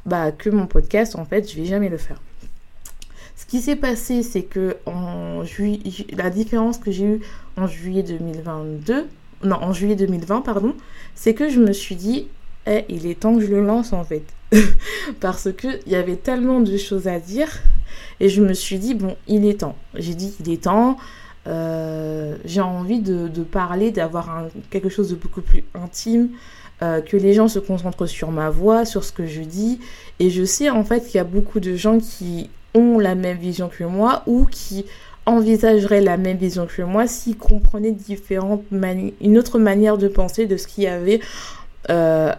bah, 0.06 0.32
que 0.32 0.52
mon 0.52 0.68
podcast 0.68 1.16
en 1.16 1.26
fait 1.26 1.52
je 1.52 1.56
vais 1.56 1.66
jamais 1.66 1.90
le 1.90 1.98
faire. 1.98 2.22
Ce 3.40 3.46
qui 3.46 3.62
s'est 3.62 3.78
passé, 3.78 4.22
c'est 4.22 4.44
que 4.44 4.76
en 4.86 5.44
la 6.12 6.30
différence 6.30 6.78
que 6.78 6.92
j'ai 6.92 7.06
eue 7.06 7.22
en 7.60 7.68
juillet 7.68 8.04
2022, 8.04 9.08
non, 9.44 9.58
en 9.62 9.74
juillet 9.74 9.96
2020, 9.96 10.42
pardon, 10.42 10.76
c'est 11.16 11.34
que 11.34 11.50
je 11.50 11.60
me 11.60 11.72
suis 11.72 11.96
dit, 11.96 12.28
eh, 12.68 12.86
il 12.90 13.06
est 13.06 13.20
temps 13.20 13.36
que 13.36 13.42
je 13.42 13.48
le 13.48 13.66
lance 13.66 13.94
en 13.94 14.04
fait. 14.04 14.24
Parce 15.20 15.50
qu'il 15.54 15.80
y 15.88 15.96
avait 15.96 16.16
tellement 16.16 16.60
de 16.60 16.78
choses 16.78 17.08
à 17.08 17.20
dire. 17.20 17.50
Et 18.20 18.30
je 18.30 18.42
me 18.42 18.54
suis 18.54 18.80
dit, 18.80 18.96
bon, 18.96 19.16
il 19.28 19.46
est 19.46 19.62
temps. 19.62 19.76
J'ai 19.96 20.14
dit, 20.14 20.34
il 20.40 20.52
est 20.52 20.64
temps. 20.64 20.98
Euh, 21.48 22.36
j'ai 22.46 22.62
envie 22.62 23.00
de, 23.00 23.44
parler, 23.44 23.92
d'avoir 23.92 24.48
quelque 24.70 24.90
chose 24.90 25.10
de 25.10 25.16
beaucoup 25.16 25.42
plus 25.42 25.64
intime, 25.74 26.30
euh, 26.82 27.02
que 27.02 27.18
les 27.18 27.34
gens 27.34 27.48
se 27.48 27.60
concentrent 27.60 28.08
sur 28.08 28.32
ma 28.32 28.50
voix, 28.50 28.86
sur 28.86 29.04
ce 29.04 29.12
que 29.12 29.26
je 29.26 29.42
dis. 29.42 29.80
Et 30.20 30.30
je 30.30 30.44
sais 30.44 30.70
en 30.70 30.84
fait 30.84 31.06
qu'il 31.06 31.16
y 31.16 31.20
a 31.20 31.24
beaucoup 31.24 31.60
de 31.60 31.76
gens 31.76 32.00
qui 32.00 32.50
ont 32.76 33.00
la 33.00 33.16
même 33.16 33.38
vision 33.38 33.70
que 33.70 33.84
moi 33.84 34.24
ou 34.28 34.46
qui 34.46 34.86
envisageraient 35.26 36.02
la 36.02 36.18
même 36.18 36.38
vision 36.38 36.66
que 36.66 36.82
moi 36.82 37.08
s'ils 37.08 37.38
comprenaient 37.38 37.92
différentes 37.92 38.64
une 38.72 39.38
autre 39.38 39.60
manière 39.60 39.98
de 39.98 40.08
penser 40.08 40.46
de 40.48 40.58
ce 40.58 40.68
qu'il 40.68 40.86
y 40.86 40.88
avait 40.88 41.20
euh, 41.90 42.34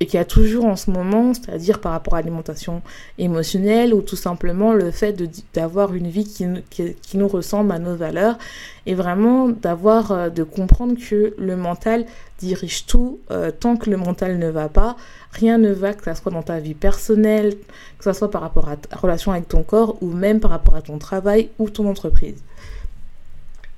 et 0.00 0.06
qu'il 0.06 0.16
y 0.16 0.20
a 0.20 0.24
toujours 0.24 0.64
en 0.64 0.76
ce 0.76 0.90
moment, 0.90 1.34
c'est-à-dire 1.34 1.78
par 1.78 1.92
rapport 1.92 2.14
à 2.14 2.20
l'alimentation 2.20 2.80
émotionnelle 3.18 3.92
ou 3.92 4.00
tout 4.00 4.16
simplement 4.16 4.72
le 4.72 4.90
fait 4.90 5.14
d'avoir 5.52 5.94
une 5.94 6.08
vie 6.08 6.24
qui, 6.24 6.46
qui, 6.70 7.18
nous 7.18 7.28
ressemble 7.28 7.70
à 7.72 7.78
nos 7.78 7.94
valeurs 7.94 8.38
et 8.86 8.94
vraiment 8.94 9.50
d'avoir, 9.50 10.10
euh, 10.10 10.30
de 10.30 10.42
comprendre 10.42 10.94
que 10.98 11.34
le 11.36 11.54
mental 11.54 12.06
dirige 12.38 12.86
tout, 12.86 13.18
euh, 13.30 13.50
tant 13.50 13.76
que 13.76 13.90
le 13.90 13.98
mental 13.98 14.38
ne 14.38 14.48
va 14.48 14.70
pas, 14.70 14.96
rien 15.32 15.58
ne 15.58 15.70
va, 15.70 15.94
que 15.94 16.04
ce 16.04 16.20
soit 16.20 16.32
dans 16.32 16.42
ta 16.42 16.58
vie 16.58 16.74
personnelle, 16.74 17.56
que 17.98 18.04
ce 18.04 18.12
soit 18.12 18.30
par 18.30 18.42
rapport 18.42 18.68
à 18.68 18.76
ta 18.76 18.96
relation 18.96 19.32
avec 19.32 19.48
ton 19.48 19.62
corps 19.62 19.96
ou 20.00 20.08
même 20.08 20.40
par 20.40 20.50
rapport 20.50 20.76
à 20.76 20.82
ton 20.82 20.98
travail 20.98 21.48
ou 21.58 21.70
ton 21.70 21.88
entreprise. 21.88 22.42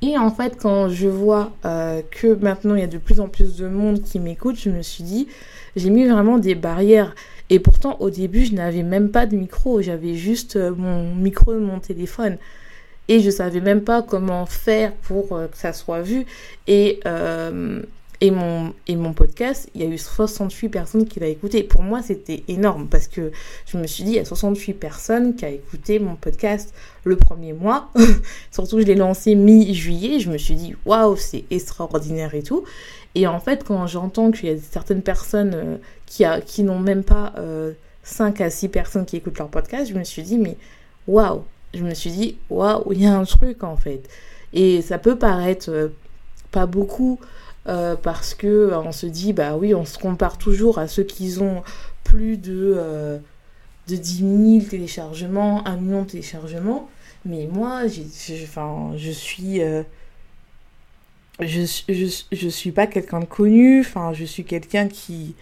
Et 0.00 0.18
en 0.18 0.30
fait, 0.30 0.56
quand 0.60 0.88
je 0.88 1.06
vois 1.06 1.52
euh, 1.64 2.02
que 2.10 2.34
maintenant 2.34 2.74
il 2.74 2.80
y 2.80 2.84
a 2.84 2.88
de 2.88 2.98
plus 2.98 3.20
en 3.20 3.28
plus 3.28 3.56
de 3.56 3.68
monde 3.68 4.02
qui 4.02 4.18
m'écoute, 4.18 4.56
je 4.58 4.68
me 4.70 4.82
suis 4.82 5.04
dit, 5.04 5.28
j'ai 5.76 5.90
mis 5.90 6.06
vraiment 6.06 6.38
des 6.38 6.56
barrières. 6.56 7.14
Et 7.50 7.60
pourtant, 7.60 7.96
au 8.00 8.10
début, 8.10 8.44
je 8.44 8.54
n'avais 8.54 8.82
même 8.82 9.10
pas 9.10 9.26
de 9.26 9.36
micro, 9.36 9.80
j'avais 9.80 10.14
juste 10.14 10.56
euh, 10.56 10.74
mon 10.76 11.14
micro 11.14 11.54
mon 11.54 11.78
téléphone. 11.78 12.38
Et 13.08 13.20
je 13.20 13.30
savais 13.30 13.60
même 13.60 13.82
pas 13.82 14.02
comment 14.02 14.46
faire 14.46 14.92
pour 14.92 15.36
euh, 15.36 15.46
que 15.46 15.56
ça 15.56 15.72
soit 15.72 16.02
vu. 16.02 16.26
Et 16.66 17.00
et 18.22 18.30
mon, 18.30 18.72
et 18.86 18.94
mon 18.94 19.12
podcast, 19.14 19.68
il 19.74 19.82
y 19.82 19.84
a 19.84 19.88
eu 19.88 19.98
68 19.98 20.68
personnes 20.68 21.08
qui 21.08 21.18
l'ont 21.18 21.26
écouté. 21.26 21.64
Pour 21.64 21.82
moi, 21.82 22.02
c'était 22.02 22.44
énorme 22.46 22.86
parce 22.86 23.08
que 23.08 23.32
je 23.66 23.76
me 23.76 23.88
suis 23.88 24.04
dit, 24.04 24.10
il 24.10 24.16
y 24.16 24.20
a 24.20 24.24
68 24.24 24.74
personnes 24.74 25.34
qui 25.34 25.44
ont 25.44 25.48
écouté 25.48 25.98
mon 25.98 26.14
podcast 26.14 26.72
le 27.02 27.16
premier 27.16 27.52
mois. 27.52 27.90
Surtout, 28.52 28.78
je 28.78 28.86
l'ai 28.86 28.94
lancé 28.94 29.34
mi-juillet. 29.34 30.20
Je 30.20 30.30
me 30.30 30.38
suis 30.38 30.54
dit, 30.54 30.76
waouh, 30.86 31.16
c'est 31.16 31.42
extraordinaire 31.50 32.32
et 32.36 32.44
tout. 32.44 32.62
Et 33.16 33.26
en 33.26 33.40
fait, 33.40 33.64
quand 33.64 33.88
j'entends 33.88 34.30
qu'il 34.30 34.48
y 34.48 34.52
a 34.52 34.56
certaines 34.56 35.02
personnes 35.02 35.54
euh, 35.56 35.76
qui, 36.06 36.24
a, 36.24 36.40
qui 36.40 36.62
n'ont 36.62 36.78
même 36.78 37.02
pas 37.02 37.32
5 38.04 38.40
euh, 38.40 38.44
à 38.44 38.50
6 38.50 38.68
personnes 38.68 39.04
qui 39.04 39.16
écoutent 39.16 39.38
leur 39.38 39.48
podcast, 39.48 39.90
je 39.92 39.98
me 39.98 40.04
suis 40.04 40.22
dit, 40.22 40.38
mais 40.38 40.56
waouh. 41.08 41.42
Je 41.74 41.82
me 41.82 41.92
suis 41.92 42.12
dit, 42.12 42.36
waouh, 42.50 42.92
il 42.92 43.02
y 43.02 43.06
a 43.06 43.16
un 43.16 43.24
truc 43.24 43.64
en 43.64 43.76
fait. 43.76 44.08
Et 44.52 44.80
ça 44.80 44.98
peut 44.98 45.18
paraître 45.18 45.70
euh, 45.70 45.88
pas 46.52 46.66
beaucoup 46.66 47.18
euh, 47.68 47.94
parce 47.94 48.34
que 48.34 48.46
euh, 48.46 48.80
on 48.80 48.90
se 48.90 49.06
dit 49.06 49.32
bah 49.32 49.56
oui 49.56 49.72
on 49.72 49.84
se 49.84 49.96
compare 49.96 50.36
toujours 50.36 50.78
à 50.78 50.88
ceux 50.88 51.04
qui 51.04 51.38
ont 51.40 51.62
plus 52.02 52.36
de, 52.36 52.74
euh, 52.76 53.18
de 53.86 53.96
10 53.96 54.58
000 54.60 54.68
téléchargements, 54.68 55.64
1 55.66 55.76
million 55.76 56.02
de 56.02 56.10
téléchargements. 56.10 56.90
Mais 57.24 57.46
moi 57.46 57.86
j'ai, 57.86 58.04
enfin, 58.42 58.92
je 58.96 59.10
suis 59.12 59.60
je, 61.40 61.82
je, 61.88 62.22
je, 62.32 62.48
suis 62.48 62.72
pas 62.72 62.88
quelqu'un 62.88 63.20
de 63.20 63.26
connu. 63.26 63.80
Enfin 63.80 64.12
je 64.12 64.24
suis 64.24 64.44
quelqu'un 64.44 64.88
qui 64.88 65.36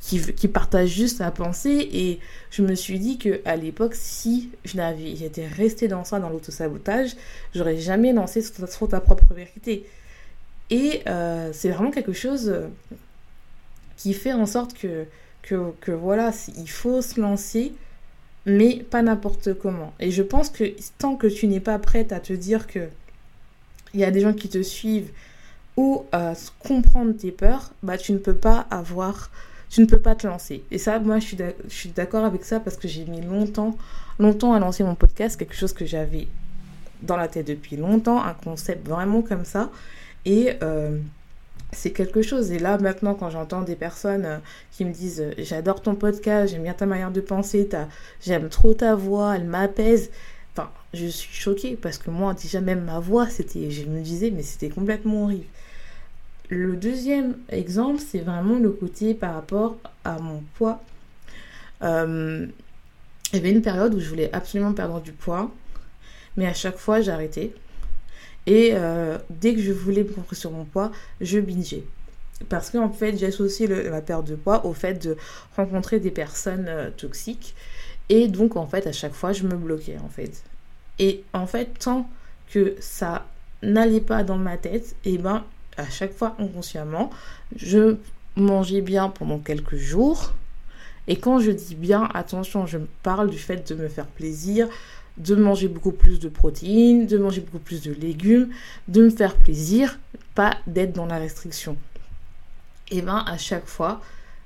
qui, 0.00 0.20
qui 0.34 0.48
partage 0.48 0.88
juste 0.88 1.18
sa 1.18 1.30
pensée. 1.30 1.88
Et 1.92 2.18
je 2.50 2.62
me 2.62 2.74
suis 2.74 2.98
dit 2.98 3.18
que 3.18 3.42
à 3.44 3.56
l'époque 3.56 3.94
si 3.94 4.50
je 4.64 4.78
n'avais 4.78 5.16
j'étais 5.16 5.46
restée 5.46 5.86
dans 5.88 6.04
ça 6.04 6.18
dans 6.18 6.30
l'autosabotage 6.30 7.14
j'aurais 7.54 7.76
jamais 7.76 8.14
lancé 8.14 8.40
sur 8.40 8.88
ta 8.88 9.00
propre 9.00 9.34
vérité 9.34 9.84
et 10.70 11.02
euh, 11.06 11.50
c'est 11.52 11.70
vraiment 11.70 11.90
quelque 11.90 12.12
chose 12.12 12.48
euh, 12.48 12.68
qui 13.96 14.14
fait 14.14 14.32
en 14.32 14.46
sorte 14.46 14.74
que, 14.74 15.06
que, 15.42 15.92
voilà, 15.92 16.32
il 16.56 16.68
faut 16.68 17.02
se 17.02 17.20
lancer, 17.20 17.72
mais 18.46 18.84
pas 18.90 19.02
n'importe 19.02 19.54
comment. 19.54 19.92
Et 20.00 20.10
je 20.10 20.22
pense 20.22 20.50
que 20.50 20.64
tant 20.98 21.16
que 21.16 21.28
tu 21.28 21.46
n'es 21.46 21.60
pas 21.60 21.78
prête 21.78 22.12
à 22.12 22.20
te 22.20 22.32
dire 22.32 22.66
que 22.66 22.88
il 23.94 24.00
y 24.00 24.04
a 24.04 24.10
des 24.10 24.20
gens 24.20 24.32
qui 24.32 24.48
te 24.48 24.62
suivent 24.62 25.10
ou 25.76 26.04
à 26.10 26.32
comprendre 26.58 27.12
tes 27.12 27.30
peurs, 27.30 27.72
bah 27.82 27.96
tu 27.96 28.12
ne 28.12 28.18
peux 28.18 28.34
pas 28.34 28.66
avoir, 28.70 29.30
tu 29.70 29.80
ne 29.80 29.86
peux 29.86 30.00
pas 30.00 30.14
te 30.14 30.26
lancer. 30.26 30.64
Et 30.70 30.78
ça, 30.78 30.98
moi, 30.98 31.18
je 31.20 31.36
suis 31.68 31.90
d'accord 31.90 32.24
avec 32.24 32.44
ça 32.44 32.58
parce 32.60 32.76
que 32.76 32.88
j'ai 32.88 33.04
mis 33.04 33.20
longtemps, 33.20 33.76
longtemps 34.18 34.52
à 34.52 34.58
lancer 34.58 34.82
mon 34.82 34.96
podcast, 34.96 35.38
quelque 35.38 35.54
chose 35.54 35.72
que 35.72 35.86
j'avais 35.86 36.26
dans 37.02 37.16
la 37.16 37.28
tête 37.28 37.46
depuis 37.46 37.76
longtemps, 37.76 38.22
un 38.22 38.34
concept 38.34 38.86
vraiment 38.88 39.22
comme 39.22 39.44
ça. 39.44 39.70
Et 40.26 40.54
euh, 40.62 40.98
c'est 41.72 41.92
quelque 41.92 42.20
chose. 42.20 42.50
Et 42.50 42.58
là, 42.58 42.76
maintenant, 42.78 43.14
quand 43.14 43.30
j'entends 43.30 43.62
des 43.62 43.76
personnes 43.76 44.26
euh, 44.26 44.38
qui 44.72 44.84
me 44.84 44.92
disent 44.92 45.20
euh, 45.20 45.32
J'adore 45.38 45.80
ton 45.80 45.94
podcast, 45.94 46.52
j'aime 46.52 46.64
bien 46.64 46.74
ta 46.74 46.84
manière 46.84 47.12
de 47.12 47.20
penser, 47.20 47.68
j'aime 48.20 48.48
trop 48.50 48.74
ta 48.74 48.96
voix, 48.96 49.36
elle 49.36 49.44
m'apaise. 49.44 50.10
Enfin, 50.52 50.70
je 50.92 51.06
suis 51.06 51.32
choquée 51.32 51.76
parce 51.80 51.98
que 51.98 52.10
moi, 52.10 52.34
déjà, 52.34 52.60
même 52.60 52.84
ma 52.84 52.98
voix, 52.98 53.28
c'était, 53.28 53.70
je 53.70 53.84
me 53.86 54.00
disais, 54.00 54.32
mais 54.32 54.42
c'était 54.42 54.68
complètement 54.68 55.24
horrible. 55.24 55.46
Le 56.48 56.76
deuxième 56.76 57.36
exemple, 57.48 58.00
c'est 58.00 58.20
vraiment 58.20 58.58
le 58.58 58.70
côté 58.70 59.14
par 59.14 59.34
rapport 59.34 59.76
à 60.04 60.18
mon 60.18 60.42
poids. 60.54 60.80
il 61.82 62.50
y 63.32 63.36
avait 63.36 63.50
une 63.50 63.62
période 63.62 63.94
où 63.94 64.00
je 64.00 64.08
voulais 64.08 64.30
absolument 64.32 64.72
perdre 64.72 65.00
du 65.00 65.12
poids, 65.12 65.50
mais 66.36 66.46
à 66.46 66.54
chaque 66.54 66.78
fois, 66.78 67.00
j'arrêtais 67.00 67.52
et 68.46 68.70
euh, 68.74 69.18
dès 69.28 69.54
que 69.54 69.60
je 69.60 69.72
voulais 69.72 70.04
me 70.04 70.08
concentrer 70.08 70.36
sur 70.36 70.50
mon 70.50 70.64
poids, 70.64 70.92
je 71.20 71.38
bingeais. 71.38 71.84
Parce 72.48 72.70
qu'en 72.70 72.90
fait, 72.90 73.16
j'associe 73.16 73.68
la 73.68 74.00
perte 74.00 74.26
de 74.26 74.36
poids 74.36 74.66
au 74.66 74.74
fait 74.74 74.94
de 74.94 75.16
rencontrer 75.56 76.00
des 76.00 76.10
personnes 76.10 76.66
euh, 76.68 76.90
toxiques. 76.90 77.54
Et 78.08 78.28
donc, 78.28 78.56
en 78.56 78.66
fait, 78.66 78.86
à 78.86 78.92
chaque 78.92 79.14
fois, 79.14 79.32
je 79.32 79.44
me 79.44 79.56
bloquais, 79.56 79.98
en 79.98 80.08
fait. 80.08 80.44
Et 80.98 81.24
en 81.32 81.46
fait, 81.46 81.78
tant 81.78 82.08
que 82.50 82.76
ça 82.78 83.26
n'allait 83.62 84.00
pas 84.00 84.22
dans 84.22 84.36
ma 84.36 84.56
tête, 84.56 84.94
et 85.04 85.18
ben, 85.18 85.44
à 85.76 85.88
chaque 85.88 86.12
fois, 86.12 86.36
inconsciemment, 86.38 87.10
je 87.56 87.96
mangeais 88.36 88.82
bien 88.82 89.08
pendant 89.08 89.38
quelques 89.38 89.76
jours. 89.76 90.32
Et 91.08 91.16
quand 91.16 91.38
je 91.38 91.50
dis 91.50 91.74
bien, 91.74 92.08
attention, 92.14 92.66
je 92.66 92.78
parle 93.02 93.30
du 93.30 93.38
fait 93.38 93.68
de 93.68 93.74
me 93.74 93.88
faire 93.88 94.06
plaisir, 94.06 94.68
de 95.18 95.34
manger 95.34 95.68
beaucoup 95.68 95.92
plus 95.92 96.20
de 96.20 96.28
protéines, 96.28 97.06
de 97.06 97.18
manger 97.18 97.40
beaucoup 97.40 97.58
plus 97.58 97.82
de 97.82 97.92
légumes, 97.92 98.48
de 98.88 99.04
me 99.04 99.10
faire 99.10 99.36
plaisir, 99.36 99.98
pas 100.34 100.56
d'être 100.66 100.92
dans 100.92 101.06
la 101.06 101.18
restriction. 101.18 101.76
Et 102.90 103.02
ben 103.02 103.24
à 103.26 103.38
chaque 103.38 103.66
fois, 103.66 104.00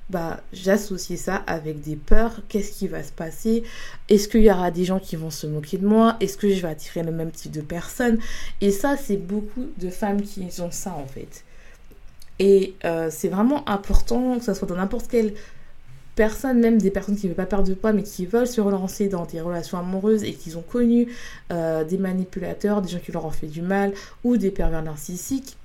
bah 0.09 0.40
j'associe 0.52 1.18
ça 1.18 1.37
avec 1.46 1.80
des 1.80 1.96
peurs. 1.96 2.40
Qu'est-ce 2.48 2.72
qui 2.72 2.88
va 2.88 3.02
se 3.02 3.12
passer? 3.12 3.62
Est-ce 4.09 4.28
qu'il 4.28 4.42
y 4.42 4.50
aura 4.50 4.70
des 4.70 4.85
gens 4.85 4.98
qui 4.98 5.16
vont 5.16 5.30
se 5.30 5.46
moquer 5.46 5.78
de 5.78 5.87
moi? 5.87 6.16
Est-ce 6.20 6.37
que 6.37 6.48
je 6.48 6.61
vais 6.62 6.68
attirer 6.68 7.02
le 7.02 7.12
même 7.12 7.30
type 7.30 7.52
de 7.52 7.61
personnes? 7.61 8.18
Et 8.61 8.70
ça, 8.70 8.96
c'est 8.96 9.16
beaucoup 9.16 9.66
de 9.78 9.90
femmes 9.90 10.22
qui 10.22 10.48
ont 10.61 10.70
ça 10.70 10.94
en 10.94 11.06
fait. 11.06 11.44
Et 12.38 12.74
euh, 12.85 13.09
c'est 13.11 13.28
vraiment 13.28 13.68
important 13.68 14.38
que 14.38 14.44
ça 14.44 14.54
soit 14.54 14.66
dans 14.66 14.76
n'importe 14.76 15.09
quel 15.11 15.35
même 16.54 16.78
des 16.78 16.90
personnes 16.90 17.16
qui 17.16 17.26
ne 17.26 17.30
veulent 17.30 17.37
pas 17.37 17.46
perdre 17.46 17.68
de 17.68 17.74
poids 17.74 17.92
mais 17.92 18.02
qui 18.02 18.26
veulent 18.26 18.46
se 18.46 18.61
relancer 18.61 19.09
dans 19.09 19.24
des 19.24 19.40
relations 19.40 19.78
amoureuses 19.78 20.24
et 20.24 20.35
qui 20.35 20.54
ont 20.56 20.62
connu 20.62 21.09
euh, 21.52 21.85
des 21.85 21.98
manipulateurs, 21.98 22.83
des 22.83 22.88
gens 22.88 22.98
qui 22.98 23.12
leur 23.12 23.24
ont 23.24 23.30
fait 23.30 23.46
du 23.46 23.62
mal 23.62 23.92
ou 24.24 24.37
des 24.37 24.50
pervers 24.50 24.83
narcissiques, 24.83 25.56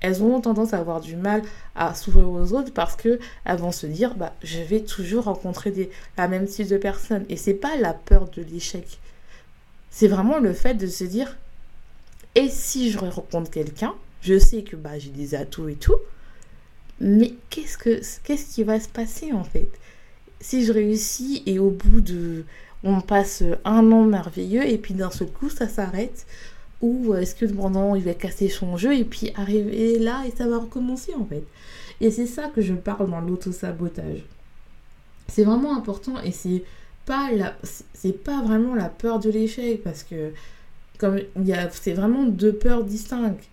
elles 0.00 0.22
ont 0.22 0.40
tendance 0.40 0.74
à 0.74 0.78
avoir 0.78 1.00
du 1.00 1.16
mal 1.16 1.42
à 1.76 1.94
s'ouvrir 1.94 2.28
aux 2.28 2.52
autres 2.52 2.72
parce 2.72 2.96
que 2.96 3.20
elles 3.44 3.58
vont 3.58 3.72
se 3.72 3.86
dire 3.86 4.14
bah 4.16 4.34
je 4.42 4.60
vais 4.60 4.80
toujours 4.80 5.24
rencontrer 5.24 5.70
des, 5.70 5.90
la 6.18 6.28
même 6.28 6.46
type 6.46 6.68
de 6.68 6.76
personnes 6.76 7.24
et 7.28 7.36
c'est 7.36 7.54
pas 7.54 7.76
la 7.76 7.94
peur 7.94 8.28
de 8.28 8.42
l'échec. 8.42 8.98
C'est 9.90 10.08
vraiment 10.08 10.38
le 10.38 10.52
fait 10.52 10.74
de 10.74 10.86
se 10.86 11.04
dire 11.04 11.36
et 12.34 12.48
si 12.48 12.90
je 12.90 12.98
rencontre 12.98 13.50
quelqu'un, 13.50 13.94
je 14.22 14.38
sais 14.38 14.62
que 14.62 14.74
bah 14.74 14.98
j'ai 14.98 15.10
des 15.10 15.34
atouts 15.34 15.68
et 15.68 15.74
tout, 15.74 15.96
mais 17.00 17.34
qu'est-ce 17.50 17.78
que 17.78 18.00
qu'est-ce 18.24 18.54
qui 18.54 18.64
va 18.64 18.80
se 18.80 18.88
passer 18.88 19.32
en 19.32 19.44
fait? 19.44 19.68
Si 20.42 20.64
je 20.64 20.72
réussis 20.72 21.42
et 21.46 21.58
au 21.58 21.70
bout 21.70 22.02
de 22.02 22.44
on 22.84 23.00
passe 23.00 23.44
un 23.64 23.92
an 23.92 24.04
merveilleux 24.04 24.66
et 24.68 24.76
puis 24.76 24.92
d'un 24.92 25.10
seul 25.10 25.28
coup 25.28 25.48
ça 25.48 25.68
s'arrête. 25.68 26.26
Ou 26.82 27.14
est-ce 27.14 27.36
que 27.36 27.46
pendant 27.46 27.94
il 27.94 28.02
va 28.02 28.12
casser 28.12 28.48
son 28.48 28.76
jeu 28.76 28.94
et 28.94 29.04
puis 29.04 29.32
arriver 29.36 30.00
là 30.00 30.24
et 30.26 30.32
ça 30.36 30.48
va 30.48 30.58
recommencer 30.58 31.14
en 31.14 31.24
fait. 31.24 31.44
Et 32.00 32.10
c'est 32.10 32.26
ça 32.26 32.48
que 32.48 32.60
je 32.60 32.74
parle 32.74 33.08
dans 33.08 33.20
l'auto-sabotage. 33.20 34.24
C'est 35.28 35.44
vraiment 35.44 35.76
important 35.76 36.20
et 36.22 36.32
c'est 36.32 36.64
pas 37.06 37.30
la 37.30 37.54
c'est 37.94 38.24
pas 38.24 38.42
vraiment 38.42 38.74
la 38.74 38.88
peur 38.88 39.20
de 39.20 39.30
l'échec 39.30 39.82
parce 39.82 40.02
que 40.02 40.32
comme 40.98 41.20
il 41.36 41.46
y 41.46 41.52
a 41.52 41.70
c'est 41.70 41.92
vraiment 41.92 42.24
deux 42.24 42.52
peurs 42.52 42.84
distinctes 42.84 43.48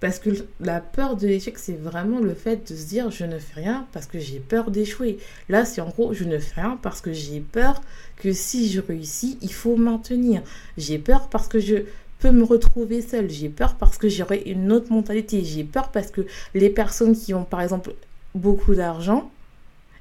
parce 0.00 0.18
que 0.18 0.30
la 0.60 0.80
peur 0.80 1.16
de 1.16 1.26
l'échec, 1.26 1.58
c'est 1.58 1.78
vraiment 1.78 2.20
le 2.20 2.34
fait 2.34 2.70
de 2.70 2.76
se 2.76 2.86
dire 2.86 3.10
je 3.10 3.24
ne 3.24 3.38
fais 3.38 3.60
rien 3.60 3.86
parce 3.92 4.06
que 4.06 4.18
j'ai 4.18 4.38
peur 4.38 4.70
d'échouer. 4.70 5.18
Là, 5.48 5.64
c'est 5.64 5.80
en 5.80 5.88
gros 5.88 6.14
je 6.14 6.24
ne 6.24 6.38
fais 6.38 6.60
rien 6.60 6.78
parce 6.80 7.00
que 7.00 7.12
j'ai 7.12 7.40
peur 7.40 7.80
que 8.16 8.32
si 8.32 8.70
je 8.70 8.80
réussis, 8.80 9.38
il 9.42 9.52
faut 9.52 9.76
maintenir. 9.76 10.42
J'ai 10.76 10.98
peur 10.98 11.28
parce 11.28 11.48
que 11.48 11.58
je 11.58 11.76
peux 12.20 12.30
me 12.30 12.44
retrouver 12.44 13.02
seule. 13.02 13.28
J'ai 13.30 13.48
peur 13.48 13.74
parce 13.74 13.98
que 13.98 14.08
j'aurai 14.08 14.42
une 14.46 14.70
autre 14.70 14.92
mentalité. 14.92 15.44
J'ai 15.44 15.64
peur 15.64 15.90
parce 15.90 16.10
que 16.10 16.22
les 16.54 16.70
personnes 16.70 17.16
qui 17.16 17.34
ont 17.34 17.44
par 17.44 17.60
exemple 17.60 17.94
beaucoup 18.34 18.74
d'argent, 18.74 19.30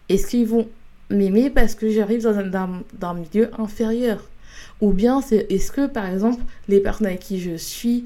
est-ce 0.10 0.28
qu'ils 0.28 0.48
vont 0.48 0.68
m'aimer 1.10 1.50
parce 1.50 1.74
que 1.74 1.90
j'arrive 1.90 2.22
dans 2.22 2.38
un, 2.38 2.84
dans 3.00 3.08
un 3.08 3.14
milieu 3.16 3.50
inférieur? 3.60 4.24
Ou 4.80 4.92
bien 4.92 5.22
c'est 5.22 5.52
est-ce 5.52 5.72
que 5.72 5.88
par 5.88 6.06
exemple 6.06 6.42
les 6.68 6.80
personnes 6.80 7.08
avec 7.08 7.20
qui 7.20 7.40
je 7.40 7.56
suis 7.56 8.06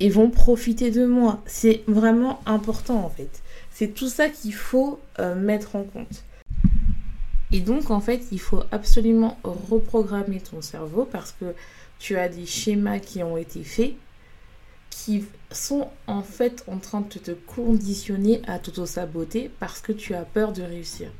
ils 0.00 0.12
vont 0.12 0.30
profiter 0.30 0.90
de 0.90 1.06
moi. 1.06 1.42
C'est 1.46 1.82
vraiment 1.86 2.40
important 2.46 3.04
en 3.04 3.10
fait. 3.10 3.42
C'est 3.70 3.94
tout 3.94 4.08
ça 4.08 4.28
qu'il 4.28 4.54
faut 4.54 5.00
euh, 5.18 5.34
mettre 5.34 5.76
en 5.76 5.84
compte. 5.84 6.24
Et 7.52 7.60
donc 7.60 7.90
en 7.90 8.00
fait, 8.00 8.22
il 8.32 8.40
faut 8.40 8.62
absolument 8.72 9.38
reprogrammer 9.44 10.40
ton 10.40 10.60
cerveau 10.60 11.08
parce 11.10 11.32
que 11.32 11.54
tu 11.98 12.16
as 12.16 12.28
des 12.28 12.46
schémas 12.46 12.98
qui 12.98 13.22
ont 13.22 13.36
été 13.36 13.62
faits 13.62 13.94
qui 14.90 15.24
sont 15.52 15.88
en 16.06 16.22
fait 16.22 16.64
en 16.66 16.78
train 16.78 17.02
de 17.02 17.18
te 17.18 17.30
conditionner 17.30 18.40
à 18.46 18.58
t'auto-saboter 18.58 19.50
parce 19.60 19.80
que 19.80 19.92
tu 19.92 20.14
as 20.14 20.24
peur 20.24 20.52
de 20.52 20.62
réussir. 20.62 21.10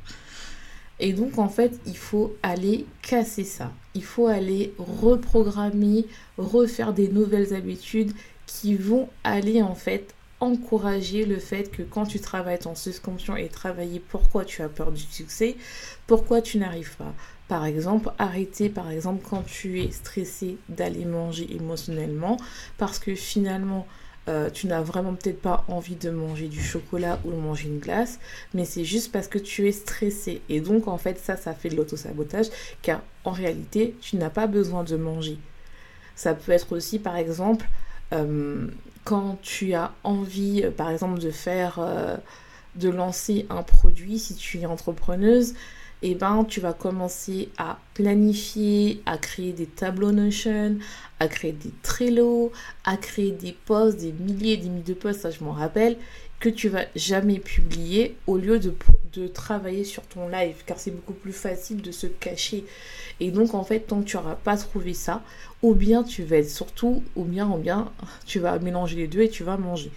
Et 0.99 1.13
donc 1.13 1.37
en 1.37 1.47
fait, 1.47 1.79
il 1.85 1.97
faut 1.97 2.35
aller 2.41 2.85
casser 3.03 3.43
ça. 3.43 3.71
Il 3.93 4.03
faut 4.03 4.27
aller 4.27 4.73
reprogrammer, 4.79 6.05
refaire 6.37 6.91
des 6.91 7.07
nouvelles 7.07 7.53
habitudes 7.53 8.13
qui 8.47 8.75
vont 8.75 9.09
aller 9.23 9.61
en 9.61 9.75
fait 9.75 10.15
encourager 10.39 11.25
le 11.25 11.39
fait 11.39 11.71
que 11.71 11.81
quand 11.81 12.05
tu 12.05 12.19
travailles 12.19 12.59
ton 12.59 12.75
suspension 12.75 13.35
et 13.35 13.47
travailler 13.47 13.99
pourquoi 13.99 14.45
tu 14.45 14.61
as 14.61 14.69
peur 14.69 14.91
du 14.91 15.01
succès, 15.01 15.55
pourquoi 16.05 16.41
tu 16.41 16.57
n'arrives 16.57 16.95
pas? 16.95 17.13
Par 17.47 17.65
exemple, 17.65 18.11
arrêter 18.17 18.69
par 18.69 18.89
exemple 18.91 19.25
quand 19.27 19.43
tu 19.43 19.81
es 19.81 19.91
stressé 19.91 20.57
d'aller 20.69 21.05
manger 21.05 21.47
émotionnellement 21.55 22.37
parce 22.77 22.99
que 22.99 23.15
finalement 23.15 23.87
euh, 24.27 24.49
tu 24.49 24.67
n'as 24.67 24.81
vraiment 24.81 25.13
peut-être 25.15 25.41
pas 25.41 25.63
envie 25.69 25.95
de 25.95 26.09
manger 26.09 26.49
du 26.49 26.61
chocolat 26.61 27.17
ou 27.23 27.31
de 27.31 27.37
manger 27.37 27.69
une 27.69 27.79
glace, 27.79 28.19
mais 28.53 28.65
c'est 28.65 28.83
juste 28.83 29.11
parce 29.11 29.29
que 29.29 29.37
tu 29.37 29.67
es 29.67 29.71
stressé. 29.71 30.41
Et 30.49 30.59
donc 30.59 30.87
en 30.87 30.97
fait 30.97 31.17
ça, 31.17 31.37
ça 31.37 31.53
fait 31.53 31.69
de 31.69 31.77
l'autosabotage 31.77 32.47
car 32.81 33.01
en 33.23 33.31
réalité 33.31 33.95
tu 34.01 34.17
n'as 34.17 34.29
pas 34.29 34.47
besoin 34.47 34.83
de 34.83 34.97
manger. 34.97 35.37
Ça 36.15 36.33
peut 36.33 36.51
être 36.51 36.75
aussi 36.75 36.99
par 36.99 37.15
exemple 37.15 37.65
euh, 38.13 38.67
quand 39.03 39.37
tu 39.41 39.73
as 39.73 39.93
envie, 40.03 40.63
euh, 40.63 40.71
par 40.71 40.89
exemple, 40.89 41.19
de 41.19 41.31
faire, 41.31 41.79
euh, 41.79 42.17
de 42.75 42.89
lancer 42.89 43.45
un 43.49 43.63
produit, 43.63 44.19
si 44.19 44.35
tu 44.35 44.59
es 44.59 44.65
entrepreneuse, 44.65 45.53
et 46.03 46.11
eh 46.11 46.15
ben, 46.15 46.45
tu 46.45 46.59
vas 46.59 46.73
commencer 46.73 47.49
à 47.57 47.79
planifier, 47.95 49.01
à 49.07 49.17
créer 49.17 49.51
des 49.51 49.65
tableaux 49.65 50.11
Notion, 50.11 50.77
à 51.19 51.27
créer 51.27 51.53
des 51.53 51.71
Trello, 51.81 52.51
à 52.83 52.97
créer 52.97 53.31
des 53.31 53.53
posts, 53.65 53.97
des 53.97 54.11
milliers 54.11 54.53
et 54.53 54.57
des 54.57 54.69
milliers 54.69 54.83
de 54.83 54.93
posts, 54.93 55.21
ça 55.21 55.31
je 55.31 55.43
m'en 55.43 55.53
rappelle, 55.53 55.97
que 56.39 56.49
tu 56.49 56.69
vas 56.69 56.85
jamais 56.95 57.39
publier 57.39 58.15
au 58.27 58.37
lieu 58.37 58.59
de, 58.59 58.73
de 59.13 59.27
travailler 59.27 59.83
sur 59.83 60.03
ton 60.03 60.27
live, 60.29 60.57
car 60.65 60.79
c'est 60.79 60.91
beaucoup 60.91 61.13
plus 61.13 61.33
facile 61.33 61.81
de 61.81 61.91
se 61.91 62.07
cacher. 62.07 62.63
Et 63.19 63.31
donc 63.31 63.53
en 63.53 63.63
fait, 63.63 63.81
tant 63.81 64.01
que 64.01 64.05
tu 64.05 64.17
n'auras 64.17 64.35
pas 64.35 64.57
trouvé 64.57 64.93
ça, 64.93 65.23
ou 65.63 65.73
bien 65.73 66.03
tu 66.03 66.23
vas 66.23 66.37
être 66.37 66.49
surtout, 66.49 67.03
ou 67.15 67.23
bien, 67.23 67.49
ou 67.49 67.57
bien, 67.57 67.91
tu 68.25 68.39
vas 68.39 68.59
mélanger 68.59 68.95
les 68.97 69.07
deux 69.07 69.21
et 69.21 69.29
tu 69.29 69.43
vas 69.43 69.57
manger. 69.57 69.91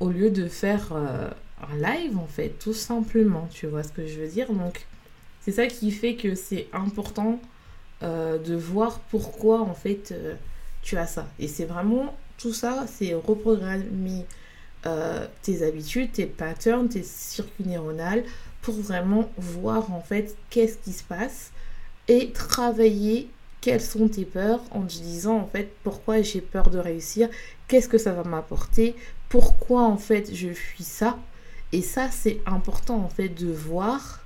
Au 0.00 0.10
lieu 0.10 0.30
de 0.30 0.48
faire... 0.48 0.92
Euh, 0.92 1.28
un 1.62 1.76
live 1.76 2.18
en 2.18 2.26
fait, 2.26 2.50
tout 2.58 2.74
simplement, 2.74 3.48
tu 3.50 3.66
vois 3.66 3.82
ce 3.82 3.92
que 3.92 4.06
je 4.06 4.20
veux 4.20 4.28
dire? 4.28 4.52
Donc 4.52 4.86
c'est 5.40 5.52
ça 5.52 5.66
qui 5.66 5.90
fait 5.90 6.14
que 6.14 6.34
c'est 6.34 6.68
important 6.72 7.40
euh, 8.02 8.38
de 8.38 8.54
voir 8.54 9.00
pourquoi 9.10 9.62
en 9.62 9.74
fait 9.74 10.12
euh, 10.12 10.34
tu 10.82 10.96
as 10.96 11.06
ça. 11.06 11.26
Et 11.38 11.48
c'est 11.48 11.64
vraiment 11.64 12.14
tout 12.38 12.52
ça, 12.52 12.86
c'est 12.86 13.14
reprogrammer 13.14 14.26
euh, 14.86 15.26
tes 15.42 15.66
habitudes, 15.66 16.12
tes 16.12 16.26
patterns, 16.26 16.88
tes 16.88 17.02
circuits 17.02 17.66
neuronales 17.66 18.24
pour 18.62 18.74
vraiment 18.74 19.28
voir 19.36 19.92
en 19.92 20.00
fait 20.00 20.36
qu'est-ce 20.50 20.78
qui 20.78 20.92
se 20.92 21.04
passe 21.04 21.50
et 22.08 22.30
travailler 22.32 23.28
quelles 23.60 23.82
sont 23.82 24.08
tes 24.08 24.24
peurs 24.24 24.62
en 24.70 24.82
te 24.82 24.94
disant 24.94 25.38
en 25.38 25.46
fait 25.46 25.70
pourquoi 25.82 26.22
j'ai 26.22 26.40
peur 26.40 26.70
de 26.70 26.78
réussir, 26.78 27.28
qu'est-ce 27.68 27.88
que 27.88 27.98
ça 27.98 28.12
va 28.12 28.22
m'apporter, 28.22 28.94
pourquoi 29.28 29.82
en 29.82 29.96
fait 29.96 30.32
je 30.32 30.52
fuis 30.52 30.84
ça 30.84 31.18
et 31.72 31.82
ça, 31.82 32.10
c'est 32.10 32.40
important 32.46 32.96
en 32.96 33.08
fait 33.08 33.28
de 33.28 33.50
voir 33.50 34.24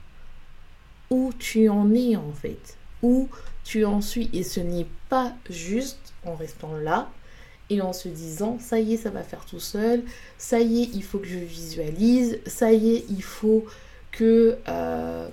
où 1.09 1.33
tu 1.38 1.68
en 1.68 1.92
es 1.94 2.16
en 2.16 2.33
fait, 2.33 2.77
où 3.03 3.29
tu 3.64 3.85
en 3.85 4.01
suis. 4.01 4.31
Et 4.33 4.42
ce 4.42 4.61
n'est 4.61 4.87
pas 5.09 5.33
juste 5.49 6.12
en 6.25 6.35
restant 6.35 6.77
là 6.77 7.11
et 7.71 7.81
en 7.81 7.93
se 7.93 8.09
disant, 8.09 8.59
ça 8.61 8.79
y 8.79 8.95
est, 8.95 8.97
ça 8.97 9.11
va 9.11 9.23
faire 9.23 9.45
tout 9.47 9.61
seul, 9.61 10.03
ça 10.37 10.61
y 10.61 10.83
est, 10.83 10.91
il 10.93 11.03
faut 11.03 11.19
que 11.19 11.29
je 11.29 11.39
visualise, 11.39 12.39
ça 12.47 12.73
y 12.73 12.97
est, 12.97 13.05
il 13.09 13.23
faut 13.23 13.65
que 14.13 14.57
euh, 14.69 15.29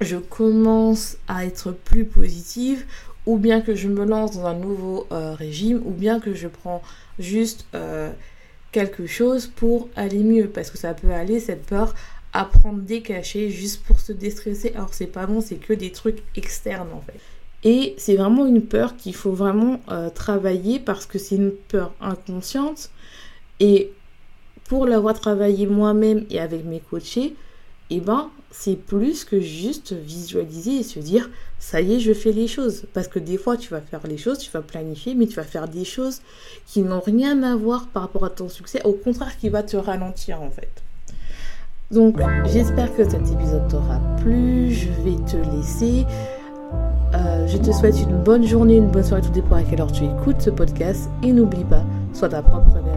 je 0.00 0.16
commence 0.16 1.16
à 1.26 1.44
être 1.44 1.72
plus 1.72 2.04
positive, 2.04 2.84
ou 3.26 3.36
bien 3.36 3.60
que 3.60 3.74
je 3.74 3.88
me 3.88 4.04
lance 4.04 4.36
dans 4.36 4.46
un 4.46 4.54
nouveau 4.54 5.06
euh, 5.12 5.34
régime, 5.34 5.82
ou 5.84 5.90
bien 5.90 6.20
que 6.20 6.34
je 6.34 6.48
prends 6.48 6.82
juste... 7.18 7.66
Euh, 7.74 8.10
quelque 8.72 9.06
chose 9.06 9.46
pour 9.46 9.88
aller 9.96 10.22
mieux. 10.22 10.48
Parce 10.48 10.70
que 10.70 10.78
ça 10.78 10.94
peut 10.94 11.12
aller, 11.12 11.40
cette 11.40 11.64
peur, 11.66 11.94
à 12.32 12.44
prendre 12.44 12.80
des 12.80 13.02
cachets 13.02 13.50
juste 13.50 13.82
pour 13.84 14.00
se 14.00 14.12
déstresser. 14.12 14.72
Alors 14.74 14.92
c'est 14.92 15.06
pas 15.06 15.26
bon, 15.26 15.40
c'est 15.40 15.56
que 15.56 15.72
des 15.72 15.92
trucs 15.92 16.22
externes 16.36 16.92
en 16.92 17.00
fait. 17.00 17.18
Et 17.64 17.94
c'est 17.98 18.16
vraiment 18.16 18.46
une 18.46 18.62
peur 18.62 18.96
qu'il 18.96 19.14
faut 19.14 19.32
vraiment 19.32 19.80
euh, 19.90 20.10
travailler 20.10 20.78
parce 20.78 21.06
que 21.06 21.18
c'est 21.18 21.36
une 21.36 21.50
peur 21.50 21.92
inconsciente. 22.00 22.90
Et 23.58 23.92
pour 24.64 24.86
l'avoir 24.86 25.18
travaillé 25.18 25.66
moi-même 25.66 26.24
et 26.30 26.38
avec 26.38 26.64
mes 26.64 26.78
coachés, 26.78 27.34
eh 27.90 28.00
ben, 28.00 28.30
c'est 28.50 28.76
plus 28.76 29.24
que 29.24 29.40
juste 29.40 29.92
visualiser 29.92 30.78
et 30.78 30.82
se 30.82 30.98
dire 31.00 31.30
ça 31.58 31.80
y 31.80 31.94
est, 31.94 32.00
je 32.00 32.12
fais 32.12 32.32
les 32.32 32.46
choses. 32.46 32.84
Parce 32.94 33.08
que 33.08 33.18
des 33.18 33.38
fois, 33.38 33.56
tu 33.56 33.70
vas 33.70 33.80
faire 33.80 34.06
les 34.06 34.18
choses, 34.18 34.38
tu 34.38 34.50
vas 34.50 34.62
planifier, 34.62 35.14
mais 35.14 35.26
tu 35.26 35.34
vas 35.34 35.42
faire 35.42 35.68
des 35.68 35.84
choses 35.84 36.20
qui 36.66 36.82
n'ont 36.82 37.00
rien 37.00 37.42
à 37.42 37.56
voir 37.56 37.88
par 37.88 38.02
rapport 38.02 38.24
à 38.24 38.30
ton 38.30 38.48
succès, 38.48 38.80
au 38.84 38.92
contraire, 38.92 39.36
qui 39.36 39.48
va 39.48 39.62
te 39.62 39.76
ralentir 39.76 40.40
en 40.42 40.50
fait. 40.50 40.70
Donc, 41.90 42.18
j'espère 42.52 42.94
que 42.94 43.02
cet 43.02 43.26
épisode 43.32 43.66
t'aura 43.68 43.98
plu. 44.18 44.70
Je 44.70 44.88
vais 45.02 45.16
te 45.24 45.36
laisser. 45.56 46.04
Euh, 47.14 47.46
je 47.46 47.56
te 47.56 47.72
souhaite 47.72 48.00
une 48.00 48.22
bonne 48.22 48.44
journée, 48.44 48.76
une 48.76 48.90
bonne 48.90 49.04
soirée, 49.04 49.22
tout 49.22 49.30
dépend 49.30 49.56
à 49.56 49.62
quelle 49.62 49.80
heure 49.80 49.92
tu 49.92 50.04
écoutes 50.04 50.40
ce 50.40 50.50
podcast. 50.50 51.08
Et 51.22 51.32
n'oublie 51.32 51.64
pas, 51.64 51.82
sois 52.12 52.28
ta 52.28 52.42
propre 52.42 52.70
vérité. 52.72 52.88